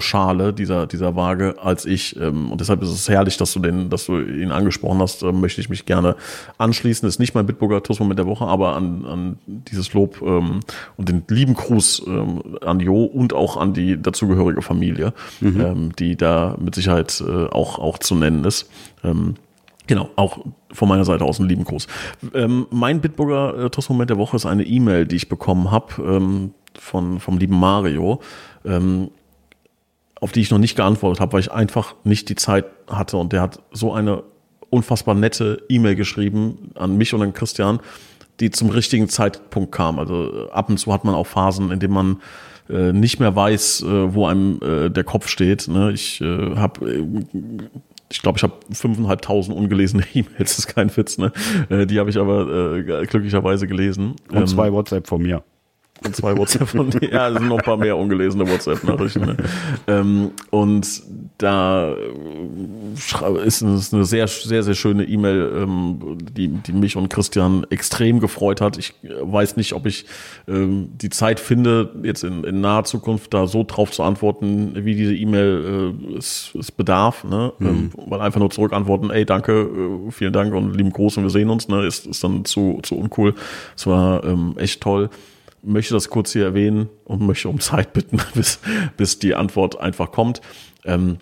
[0.00, 2.16] Schale dieser, dieser Waage als ich.
[2.20, 5.40] Ähm, und deshalb ist es herrlich, dass du den, dass du ihn angesprochen hast, ähm,
[5.40, 6.16] möchte ich mich gerne
[6.58, 7.08] anschließen.
[7.08, 10.60] Ist nicht mein Bitburger Toastmoment der Woche, aber an, an dieses Lob ähm,
[10.96, 16.14] und den lieben Gruß ähm, an Jo und auch an die dazugehörige Familie, ähm, die
[16.16, 18.70] da mit Sicherheit äh, auch, auch zu nennen ist.
[19.02, 19.34] Ähm,
[19.88, 21.88] Genau, auch von meiner Seite aus einen lieben Gruß.
[22.34, 26.52] Ähm, mein Bitburger äh, Toastmoment der Woche ist eine E-Mail, die ich bekommen habe ähm,
[26.78, 28.20] von vom lieben Mario,
[28.66, 29.10] ähm,
[30.20, 33.16] auf die ich noch nicht geantwortet habe, weil ich einfach nicht die Zeit hatte.
[33.16, 34.24] Und der hat so eine
[34.68, 37.80] unfassbar nette E-Mail geschrieben an mich und an Christian,
[38.40, 39.98] die zum richtigen Zeitpunkt kam.
[39.98, 42.20] Also äh, ab und zu hat man auch Phasen, in denen man
[42.68, 45.66] äh, nicht mehr weiß, äh, wo einem äh, der Kopf steht.
[45.66, 45.92] Ne?
[45.92, 47.06] Ich äh, habe äh,
[48.10, 51.32] ich glaube, ich habe fünfeinhalbtausend ungelesene E-Mails, das ist kein Witz, ne?
[51.68, 54.16] Äh, Die habe ich aber äh, glücklicherweise gelesen.
[54.30, 55.42] Und Ähm, zwei WhatsApp von mir.
[56.04, 59.20] und zwei WhatsApp von ja, es sind noch ein paar mehr ungelesene WhatsApp-Nachrichten.
[59.26, 59.36] Ne?
[59.88, 61.02] ähm, und
[61.38, 61.94] da
[63.44, 68.18] ist es eine sehr, sehr, sehr schöne E-Mail, ähm, die, die mich und Christian extrem
[68.18, 68.76] gefreut hat.
[68.76, 70.04] Ich äh, weiß nicht, ob ich
[70.48, 74.96] ähm, die Zeit finde, jetzt in, in naher Zukunft da so drauf zu antworten, wie
[74.96, 77.22] diese E-Mail äh, es, es bedarf.
[77.22, 77.52] Ne?
[77.60, 79.52] Ähm, weil einfach nur zurückantworten, ey, danke,
[80.08, 81.86] äh, vielen Dank und lieben Gruß und wir sehen uns, ne?
[81.86, 83.34] ist, ist dann zu, zu uncool.
[83.76, 85.08] Es war ähm, echt toll
[85.60, 88.60] möchte das kurz hier erwähnen und möchte um Zeit bitten, bis,
[88.96, 90.40] bis die Antwort einfach kommt.
[90.84, 91.18] Ähm,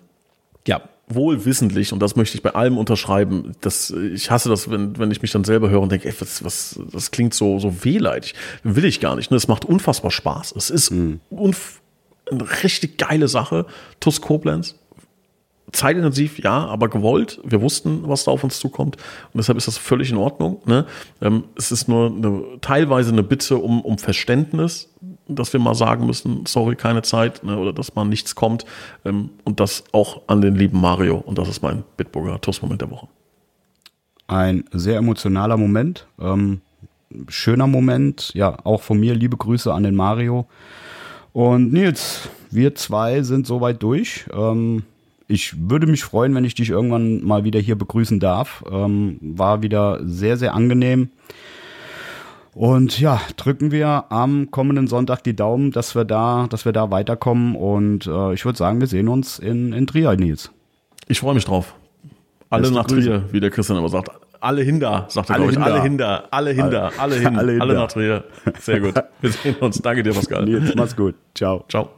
[0.67, 4.99] ja, wohl wissentlich, und das möchte ich bei allem unterschreiben, dass ich hasse das, wenn,
[4.99, 7.83] wenn ich mich dann selber höre und denke, ey, was, was, das klingt so, so
[7.85, 8.35] wehleidig.
[8.63, 9.31] Will ich gar nicht.
[9.31, 9.37] Ne?
[9.37, 10.53] Es macht unfassbar Spaß.
[10.55, 10.93] Es ist
[11.29, 11.81] unf
[12.29, 13.65] eine richtig geile Sache.
[14.01, 14.75] TUS Koblenz.
[15.71, 17.39] Zeitintensiv, ja, aber gewollt.
[17.43, 18.97] Wir wussten, was da auf uns zukommt.
[19.33, 20.61] Und deshalb ist das völlig in Ordnung.
[20.65, 20.85] Ne?
[21.21, 24.89] Ähm, es ist nur eine, teilweise eine Bitte um, um Verständnis,
[25.27, 27.57] dass wir mal sagen müssen, sorry, keine Zeit, ne?
[27.57, 28.65] oder dass mal nichts kommt.
[29.05, 31.17] Ähm, und das auch an den lieben Mario.
[31.17, 33.07] Und das ist mein Bitburger TUS-Moment der Woche.
[34.27, 36.07] Ein sehr emotionaler Moment.
[36.19, 36.61] Ähm,
[37.27, 38.31] schöner Moment.
[38.33, 40.47] Ja, auch von mir liebe Grüße an den Mario.
[41.33, 44.25] Und Nils, wir zwei sind soweit durch.
[44.33, 44.83] Ähm,
[45.27, 48.63] ich würde mich freuen, wenn ich dich irgendwann mal wieder hier begrüßen darf.
[48.71, 51.09] Ähm, war wieder sehr, sehr angenehm.
[52.57, 56.89] Und ja, drücken wir am kommenden Sonntag die Daumen, dass wir da, dass wir da
[56.89, 57.55] weiterkommen.
[57.55, 60.49] Und äh, ich würde sagen, wir sehen uns in, in Trier, Nils.
[61.07, 61.75] Ich freue mich drauf.
[62.49, 63.09] Alle Beste nach Grüße.
[63.09, 64.09] Trier, wie der Christian immer sagt.
[64.39, 65.63] Alle hinter, sagt er, alle, hinter.
[65.65, 68.23] alle hinter, alle hinter, alle hin, alle, alle nach Trier.
[68.59, 68.95] Sehr gut.
[69.21, 69.79] Wir sehen uns.
[69.79, 70.45] Danke dir, Pascal.
[70.45, 71.13] Nils, mach's gut.
[71.35, 71.63] Ciao.
[71.69, 71.89] Ciao.